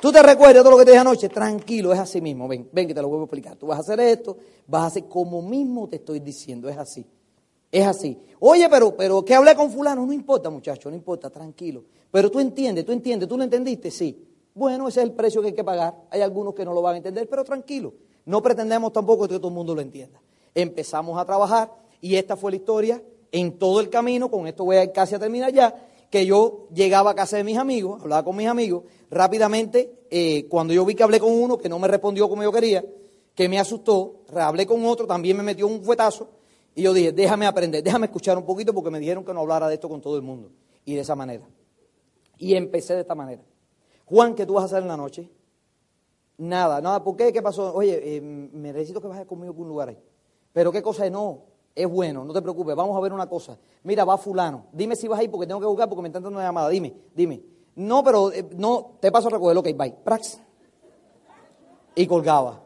[0.00, 1.28] ¿Tú te recuerdas todo lo que te dije anoche?
[1.28, 2.48] Tranquilo, es así mismo.
[2.48, 3.56] Ven, ven que te lo vuelvo a explicar.
[3.56, 4.34] Tú vas a hacer esto,
[4.66, 7.06] vas a hacer como mismo te estoy diciendo, es así.
[7.70, 8.18] Es así.
[8.40, 10.06] Oye, pero, pero ¿qué hablé con fulano?
[10.06, 11.84] No importa, muchacho, no importa, tranquilo.
[12.10, 14.26] Pero tú entiendes, tú entiendes, tú lo entendiste, sí.
[14.54, 15.94] Bueno, ese es el precio que hay que pagar.
[16.08, 17.92] Hay algunos que no lo van a entender, pero tranquilo.
[18.26, 20.20] No pretendemos tampoco que todo el mundo lo entienda.
[20.54, 23.02] Empezamos a trabajar y esta fue la historia
[23.32, 25.74] en todo el camino, con esto voy a casi a terminar ya,
[26.08, 30.72] que yo llegaba a casa de mis amigos, hablaba con mis amigos, rápidamente, eh, cuando
[30.72, 32.84] yo vi que hablé con uno que no me respondió como yo quería,
[33.34, 36.28] que me asustó, hablé con otro, también me metió un fuetazo,
[36.74, 39.68] y yo dije, déjame aprender, déjame escuchar un poquito porque me dijeron que no hablara
[39.68, 40.50] de esto con todo el mundo.
[40.84, 41.46] Y de esa manera.
[42.38, 43.42] Y empecé de esta manera.
[44.06, 45.30] Juan, ¿qué tú vas a hacer en la noche?
[46.38, 47.02] Nada, nada.
[47.02, 47.32] ¿Por qué?
[47.32, 47.74] ¿Qué pasó?
[47.74, 49.98] Oye, eh, me necesito que vayas conmigo a un lugar ahí.
[50.52, 51.42] Pero qué cosa es, no,
[51.74, 53.58] es bueno, no te preocupes, vamos a ver una cosa.
[53.82, 56.38] Mira, va fulano, dime si vas ahí porque tengo que buscar porque me están dando
[56.38, 57.42] una llamada, dime, dime.
[57.76, 60.40] No, pero eh, no, te paso a recoger, ok, bye, prax.
[61.96, 62.62] Y colgaba.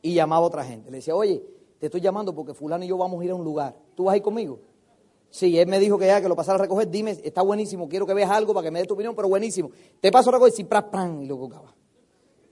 [0.00, 0.90] Y llamaba a otra gente.
[0.90, 1.42] Le decía, oye,
[1.78, 3.76] te estoy llamando porque fulano y yo vamos a ir a un lugar.
[3.96, 4.60] ¿Tú vas ahí conmigo?
[5.30, 8.06] Sí, él me dijo que ya, que lo pasara a recoger, dime, está buenísimo, quiero
[8.06, 9.70] que veas algo para que me des tu opinión, pero buenísimo.
[10.00, 10.88] Te paso a recoger, sí, prax,
[11.20, 11.74] y lo colgaba.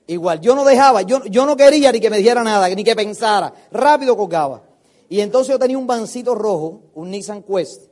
[0.08, 2.94] Igual, yo no dejaba, yo, yo no quería ni que me dijera nada, ni que
[2.94, 3.52] pensara.
[3.72, 4.62] Rápido colgaba.
[5.08, 7.90] Y entonces yo tenía un vancito rojo, un Nissan Quest,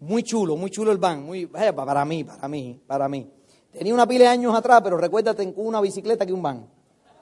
[0.00, 3.30] muy chulo, muy chulo el van, muy, eh, para mí, para mí, para mí.
[3.72, 6.66] Tenía una pila de años atrás, pero recuérdate, tengo una bicicleta que un van.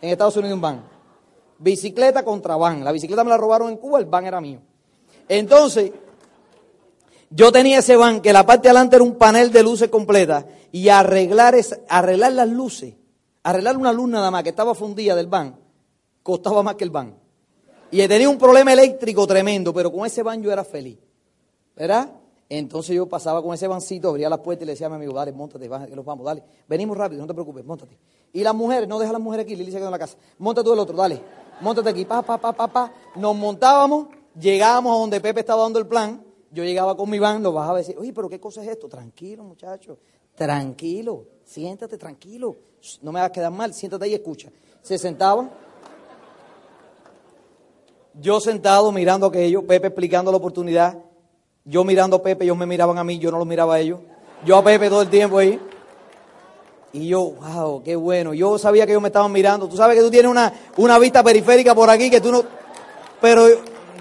[0.01, 0.85] En Estados Unidos un van.
[1.59, 2.85] Bicicleta contra van.
[2.85, 4.61] La bicicleta me la robaron en Cuba, el van era mío.
[5.29, 5.93] Entonces,
[7.31, 10.47] yo tenía ese van que la parte de adelante era un panel de luces completa
[10.70, 11.57] y arreglar,
[11.89, 12.95] arreglar las luces
[13.45, 15.62] Arreglar una luz nada más que estaba fundida del van
[16.22, 17.16] costaba más que el van.
[17.90, 20.99] Y tenía un problema eléctrico tremendo, pero con ese van yo era feliz.
[21.76, 22.11] ¿Verdad?
[22.49, 25.14] Entonces yo pasaba con ese vancito, abría la puerta y le decía a mi amigo,
[25.14, 26.43] dale, montate, que vamos, dale.
[26.68, 27.99] Venimos rápido, no te preocupes, montate.
[28.32, 30.16] Y las mujeres, no deja a las mujeres aquí, Lili se quedó en la casa.
[30.38, 31.20] Monta tú el otro, dale.
[31.62, 32.93] Montate aquí, pa, pa, pa, pa, pa.
[33.16, 36.22] Nos montábamos, llegábamos a donde Pepe estaba dando el plan.
[36.51, 38.86] Yo llegaba con mi van, lo bajaba y decía, oye, pero ¿qué cosa es esto?
[38.86, 39.99] Tranquilo, muchacho,
[40.34, 42.57] tranquilo, siéntate, tranquilo
[43.00, 44.50] no me va a quedar mal, siéntate ahí y escucha.
[44.82, 45.50] Se sentaban.
[48.14, 50.98] Yo sentado mirando aquello, Pepe explicando la oportunidad,
[51.64, 54.00] yo mirando a Pepe, ellos me miraban a mí, yo no los miraba a ellos.
[54.44, 55.59] Yo a Pepe todo el tiempo ahí.
[56.92, 58.34] Y yo, wow, qué bueno.
[58.34, 59.66] Yo sabía que ellos me estaban mirando.
[59.66, 62.42] Tú sabes que tú tienes una, una vista periférica por aquí que tú no...
[63.20, 63.46] Pero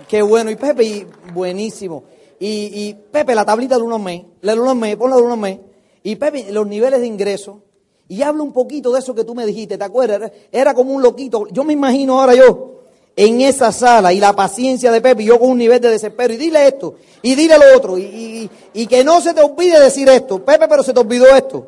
[0.09, 0.51] qué bueno.
[0.51, 2.03] Y Pepe, y buenísimo.
[2.37, 5.59] Y, Pepe, la tablita de unos mes, la unos mes, ponla de unos mes.
[6.03, 7.61] Y Pepe, los niveles de ingreso,
[8.07, 10.31] y habla un poquito de eso que tú me dijiste, ¿te acuerdas?
[10.51, 11.47] Era como un loquito.
[11.51, 12.81] Yo me imagino ahora yo,
[13.15, 16.37] en esa sala y la paciencia de Pepe yo con un nivel de desespero y
[16.37, 20.43] dile esto y dile lo otro y, y- que no se te olvide decir esto.
[20.43, 21.67] Pepe, pero se te olvidó esto.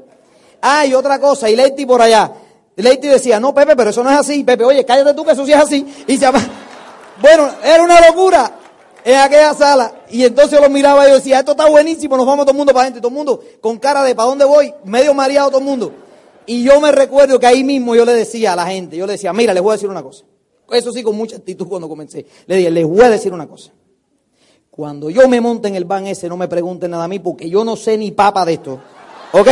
[0.62, 2.32] Ah, y otra cosa, y Leiti por allá.
[2.76, 4.44] Leiti decía, no, Pepe, pero eso no es así.
[4.44, 5.86] Pepe, oye, cállate tú que eso sí es así.
[6.08, 6.26] Y se.
[7.22, 8.52] Bueno, era una locura
[9.06, 9.94] en aquella sala.
[10.14, 12.58] Y entonces yo lo miraba y yo decía, esto está buenísimo, nos vamos todo el
[12.58, 13.00] mundo para adentro.
[13.00, 14.72] Y todo el mundo con cara de, ¿para dónde voy?
[14.86, 15.92] Medio mareado todo el mundo.
[16.46, 19.14] Y yo me recuerdo que ahí mismo yo le decía a la gente, yo le
[19.14, 20.24] decía, mira, les voy a decir una cosa.
[20.70, 22.28] Eso sí, con mucha actitud cuando comencé.
[22.46, 23.72] Le dije, les voy a decir una cosa.
[24.70, 27.50] Cuando yo me monte en el van ese, no me pregunten nada a mí, porque
[27.50, 28.80] yo no sé ni papa de esto.
[29.32, 29.48] ¿Ok?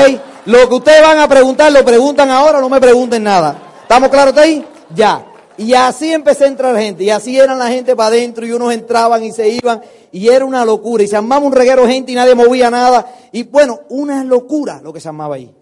[0.46, 3.60] Lo que ustedes van a preguntar, lo preguntan ahora, no me pregunten nada.
[3.82, 4.64] ¿Estamos claros ahí?
[4.94, 5.26] Ya.
[5.62, 8.74] Y así empecé a entrar gente, y así eran la gente para adentro, y unos
[8.74, 9.82] entraban y se iban,
[10.12, 13.44] y era una locura, y se armaba un reguero gente y nadie movía nada, y
[13.44, 15.54] bueno, una locura lo que se armaba ahí.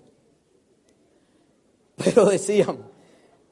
[1.96, 2.78] Pero decíamos,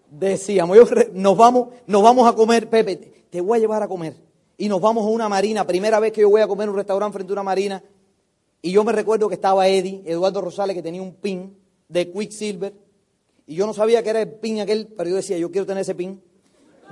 [0.09, 3.87] decíamos, yo nos vamos, nos vamos a comer, Pepe, te- te voy a llevar a
[3.87, 4.15] comer.
[4.57, 6.77] Y nos vamos a una marina, primera vez que yo voy a comer en un
[6.77, 7.83] restaurante frente a una marina.
[8.61, 11.55] Y yo me recuerdo que estaba Eddie, Eduardo Rosales, que tenía un pin
[11.89, 12.73] de Quicksilver.
[13.45, 15.81] Y yo no sabía que era el pin aquel, pero yo decía, yo quiero tener
[15.81, 16.21] ese pin.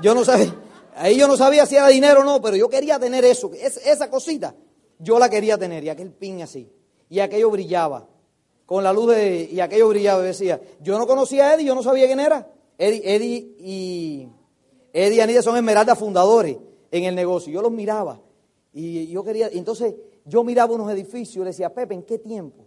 [0.02, 0.54] Yo no sabía,
[0.96, 3.78] ahí yo no sabía si era dinero o no, pero yo quería tener eso, es-
[3.86, 4.56] esa cosita.
[5.00, 6.70] Yo la quería tener, y aquel pin así.
[7.10, 8.08] Y aquello brillaba
[8.66, 11.76] con la luz de, y aquello brillaba y decía, yo no conocía a Eddie, yo
[11.76, 12.52] no sabía quién era.
[12.78, 14.28] Eddie, Eddie y
[14.92, 16.58] Eddie y Anita son esmeraldas fundadores
[16.92, 17.54] en el negocio.
[17.54, 18.20] Yo los miraba
[18.74, 19.94] y yo quería, y entonces
[20.26, 22.66] yo miraba unos edificios le decía, Pepe, ¿en qué tiempo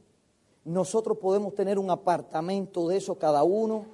[0.64, 3.86] nosotros podemos tener un apartamento de esos cada uno?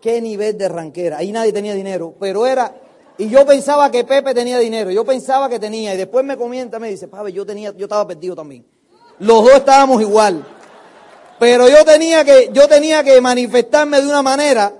[0.00, 1.18] ¿Qué nivel de ranquera?
[1.18, 2.74] Ahí nadie tenía dinero, pero era,
[3.18, 6.78] y yo pensaba que Pepe tenía dinero, yo pensaba que tenía, y después me comienza,
[6.78, 8.64] me dice, Pabe, yo tenía, yo estaba perdido también.
[9.18, 10.46] Los dos estábamos igual.
[11.38, 14.72] Pero yo tenía que, yo tenía que manifestarme de una manera,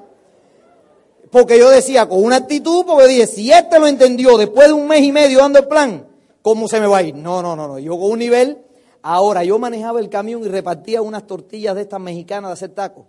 [1.30, 4.88] porque yo decía, con una actitud, porque dije, si este lo entendió después de un
[4.88, 6.06] mes y medio dando el plan,
[6.40, 7.14] ¿cómo se me va a ir?
[7.14, 7.78] No, no, no, no.
[7.78, 8.58] Yo con un nivel,
[9.02, 13.04] ahora yo manejaba el camión y repartía unas tortillas de estas mexicanas de hacer tacos.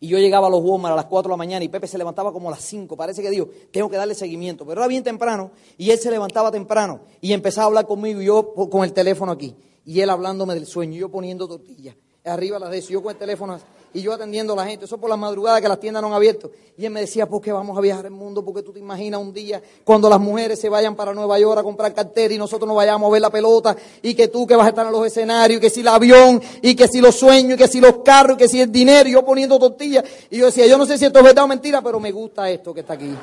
[0.00, 1.98] Y yo llegaba a los Walmart a las 4 de la mañana y Pepe se
[1.98, 2.96] levantaba como a las 5.
[2.96, 4.64] Parece que dijo, tengo que darle seguimiento.
[4.64, 8.26] Pero era bien temprano y él se levantaba temprano y empezaba a hablar conmigo y
[8.26, 9.56] yo con el teléfono aquí.
[9.84, 11.96] Y él hablándome del sueño y yo poniendo tortillas.
[12.24, 14.84] Arriba las de eso, yo con el teléfono así, y yo atendiendo a la gente.
[14.84, 16.50] Eso por las madrugadas que las tiendas no han abierto.
[16.76, 18.44] Y él me decía, ¿por qué vamos a viajar el mundo?
[18.44, 21.62] Porque tú te imaginas un día cuando las mujeres se vayan para Nueva York a
[21.62, 24.66] comprar cartera y nosotros nos vayamos a ver la pelota y que tú que vas
[24.66, 27.54] a estar en los escenarios y que si el avión y que si los sueños
[27.54, 30.04] y que si los carros y que si el dinero y yo poniendo tortillas.
[30.30, 32.48] Y yo decía, yo no sé si esto es verdad o mentira, pero me gusta
[32.50, 33.14] esto que está aquí.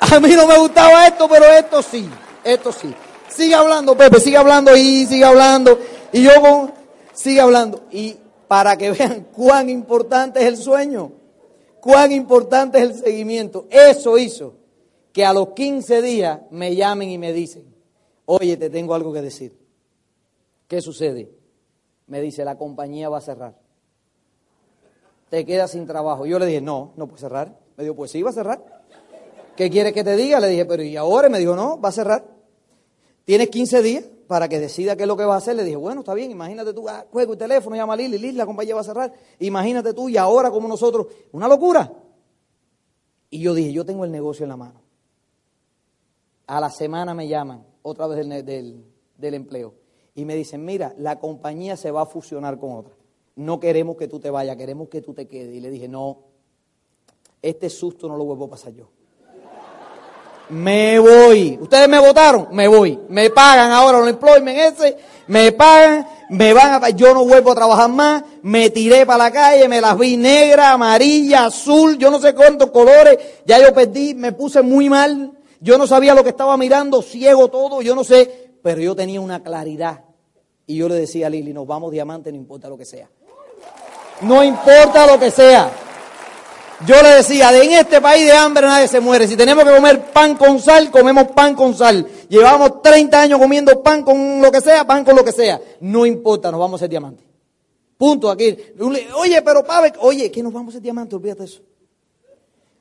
[0.00, 2.08] A mí no me gustaba esto, pero esto sí,
[2.42, 2.92] esto sí.
[3.28, 5.78] Sigue hablando, Pepe, sigue hablando y sigue hablando.
[6.12, 6.79] Y yo con,
[7.20, 7.82] sigue hablando.
[7.90, 8.16] Y
[8.48, 11.12] para que vean cuán importante es el sueño,
[11.80, 13.66] cuán importante es el seguimiento.
[13.70, 14.54] Eso hizo
[15.12, 17.64] que a los 15 días me llamen y me dicen,
[18.26, 19.58] oye, te tengo algo que decir.
[20.66, 21.30] ¿Qué sucede?
[22.06, 23.56] Me dice, la compañía va a cerrar.
[25.28, 26.26] Te quedas sin trabajo.
[26.26, 27.56] Yo le dije, no, no puede cerrar.
[27.76, 28.84] Me dijo, pues sí, va a cerrar.
[29.56, 30.40] ¿Qué quieres que te diga?
[30.40, 31.28] Le dije, pero ¿y ahora?
[31.28, 32.24] Me dijo, no, va a cerrar.
[33.24, 35.56] Tienes 15 días para que decida qué es lo que va a hacer.
[35.56, 38.32] Le dije, bueno, está bien, imagínate tú, ah, juego el teléfono, llama a Lili, Lili,
[38.32, 39.12] la compañía va a cerrar.
[39.38, 41.92] Imagínate tú y ahora como nosotros, una locura.
[43.30, 44.82] Y yo dije, yo tengo el negocio en la mano.
[46.46, 48.84] A la semana me llaman otra vez del, del,
[49.16, 49.74] del empleo
[50.14, 52.94] y me dicen, mira, la compañía se va a fusionar con otra.
[53.36, 55.54] No queremos que tú te vayas, queremos que tú te quedes.
[55.54, 56.18] Y le dije, no,
[57.42, 58.90] este susto no lo vuelvo a pasar yo.
[60.50, 61.58] Me voy.
[61.60, 62.98] Ustedes me votaron, me voy.
[63.08, 64.96] Me pagan ahora los employment ese,
[65.28, 69.30] me pagan, me van a yo no vuelvo a trabajar más, me tiré para la
[69.30, 74.14] calle, me las vi negra, amarilla, azul, yo no sé cuántos colores, ya yo perdí,
[74.14, 78.02] me puse muy mal, yo no sabía lo que estaba mirando, ciego todo, yo no
[78.02, 80.04] sé, pero yo tenía una claridad.
[80.66, 83.08] Y yo le decía a Lili, nos vamos diamante, no importa lo que sea.
[84.22, 85.70] No importa lo que sea.
[86.86, 89.28] Yo le decía, de en este país de hambre nadie se muere.
[89.28, 92.06] Si tenemos que comer pan con sal, comemos pan con sal.
[92.28, 95.60] Llevamos 30 años comiendo pan con lo que sea, pan con lo que sea.
[95.80, 97.26] No importa, nos vamos a ser diamantes.
[97.98, 98.56] Punto aquí.
[99.16, 101.60] Oye, pero Pave, oye, que nos vamos a ser diamantes, olvídate eso.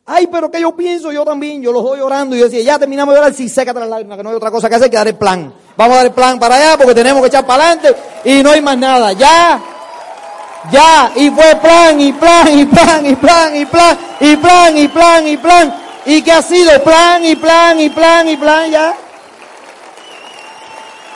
[0.05, 2.35] Ay, pero que yo pienso, yo también, yo los doy llorando.
[2.35, 4.49] Y yo decía, ya terminamos de llorar, sí, sécate las lágrimas, que no hay otra
[4.49, 5.53] cosa que hacer que dar el plan.
[5.77, 8.51] Vamos a dar el plan para allá porque tenemos que echar para adelante y no
[8.51, 9.13] hay más nada.
[9.13, 9.61] Ya,
[10.72, 14.88] ya, y fue plan, y plan, y plan, y plan, y plan, y plan, y
[14.88, 15.76] plan, y plan.
[16.05, 16.84] ¿Y qué ha sido?
[16.84, 18.95] Plan, y plan, y plan, y plan, ya.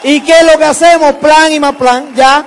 [0.04, 1.14] ¿Y qué es lo que hacemos?
[1.16, 2.46] Plan y más plan, ya.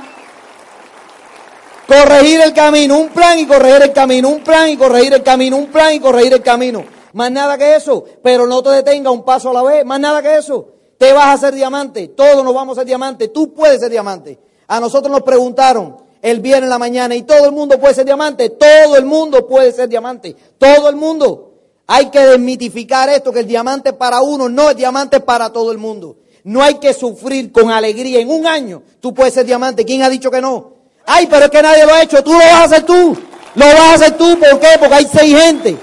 [1.87, 5.57] Corregir el camino, un plan y corregir el camino, un plan y corregir el camino,
[5.57, 6.85] un plan y corregir el camino.
[7.13, 10.21] Más nada que eso, pero no te detenga un paso a la vez, más nada
[10.21, 10.69] que eso.
[10.99, 14.39] Te vas a hacer diamante, todos nos vamos a ser diamante, tú puedes ser diamante.
[14.67, 18.05] A nosotros nos preguntaron el viernes en la mañana y todo el mundo puede ser
[18.05, 21.53] diamante, todo el mundo puede ser diamante, todo el mundo.
[21.87, 25.79] Hay que desmitificar esto, que el diamante para uno no es diamante para todo el
[25.79, 26.16] mundo.
[26.43, 28.18] No hay que sufrir con alegría.
[28.18, 29.85] En un año tú puedes ser diamante.
[29.85, 30.72] ¿Quién ha dicho que no?
[31.07, 32.24] Ay, pero es que nadie lo ha hecho.
[32.24, 33.16] Tú lo vas a hacer tú.
[33.55, 34.37] Lo vas a hacer tú.
[34.37, 34.79] ¿Por qué?
[34.81, 35.77] Porque hay seis gente.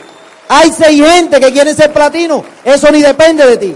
[0.50, 2.44] Hay seis gente que quieren ser platino.
[2.66, 3.76] Eso ni depende de ti.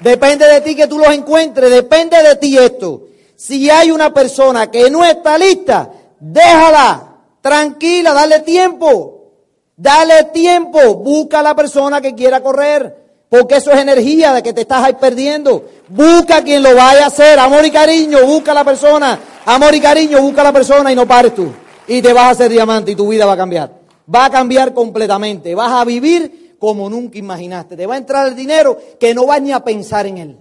[0.00, 1.70] Depende de ti que tú los encuentres.
[1.70, 3.08] Depende de ti esto.
[3.44, 5.90] Si hay una persona que no está lista,
[6.20, 7.08] déjala.
[7.40, 9.32] Tranquila, dale tiempo.
[9.76, 14.52] Dale tiempo, busca a la persona que quiera correr, porque eso es energía de que
[14.52, 15.64] te estás ahí perdiendo.
[15.88, 20.22] Busca quien lo vaya a hacer, amor y cariño, busca la persona, amor y cariño,
[20.22, 21.50] busca a la persona y no pares tú.
[21.88, 23.72] Y te vas a hacer diamante y tu vida va a cambiar.
[24.14, 27.76] Va a cambiar completamente, vas a vivir como nunca imaginaste.
[27.76, 30.38] Te va a entrar el dinero que no vas ni a pensar en él.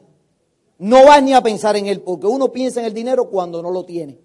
[0.82, 3.70] No vas ni a pensar en él, porque uno piensa en el dinero cuando no
[3.70, 4.18] lo tiene.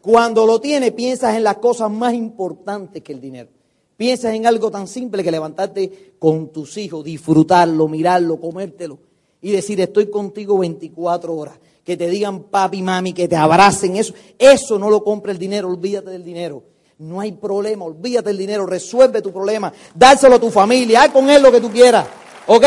[0.00, 3.50] Cuando lo tiene, piensas en las cosas más importantes que el dinero.
[3.96, 9.00] Piensas en algo tan simple que levantarte con tus hijos, disfrutarlo, mirarlo, comértelo
[9.40, 11.58] y decir estoy contigo 24 horas.
[11.82, 13.96] Que te digan papi, mami, que te abracen.
[13.96, 16.62] Eso, eso no lo compra el dinero, olvídate del dinero.
[16.98, 21.28] No hay problema, olvídate del dinero, resuelve tu problema, dárselo a tu familia, haz con
[21.28, 22.06] él lo que tú quieras,
[22.46, 22.64] ¿ok?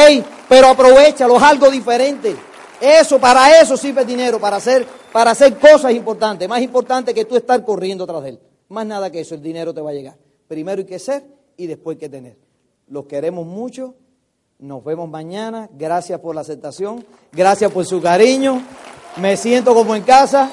[0.50, 2.36] Pero aprovechalo, es algo diferente.
[2.80, 6.48] Eso, para eso sirve el dinero, para hacer, para hacer cosas importantes.
[6.48, 8.40] Más importante que tú estar corriendo tras de él.
[8.70, 10.18] Más nada que eso, el dinero te va a llegar.
[10.48, 11.24] Primero hay que ser
[11.56, 12.38] y después hay que tener.
[12.88, 13.96] Los queremos mucho.
[14.60, 15.70] Nos vemos mañana.
[15.74, 17.06] Gracias por la aceptación.
[17.32, 18.62] Gracias por su cariño.
[19.18, 20.52] Me siento como en casa.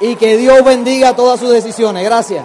[0.00, 2.04] Y que Dios bendiga todas sus decisiones.
[2.04, 2.44] Gracias.